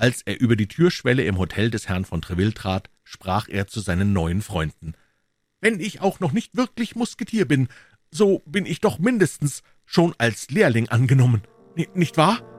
als 0.00 0.22
er 0.22 0.40
über 0.40 0.56
die 0.56 0.66
Türschwelle 0.66 1.24
im 1.24 1.38
Hotel 1.38 1.70
des 1.70 1.88
Herrn 1.88 2.06
von 2.06 2.22
Treville 2.22 2.54
trat, 2.54 2.88
sprach 3.04 3.48
er 3.48 3.66
zu 3.66 3.80
seinen 3.80 4.12
neuen 4.12 4.40
Freunden. 4.40 4.94
»Wenn 5.60 5.78
ich 5.78 6.00
auch 6.00 6.20
noch 6.20 6.32
nicht 6.32 6.56
wirklich 6.56 6.96
Musketier 6.96 7.46
bin, 7.46 7.68
so 8.10 8.40
bin 8.46 8.64
ich 8.64 8.80
doch 8.80 8.98
mindestens 8.98 9.62
schon 9.84 10.14
als 10.16 10.50
Lehrling 10.50 10.88
angenommen, 10.88 11.42
N 11.76 11.86
nicht 11.94 12.16
wahr?« 12.16 12.49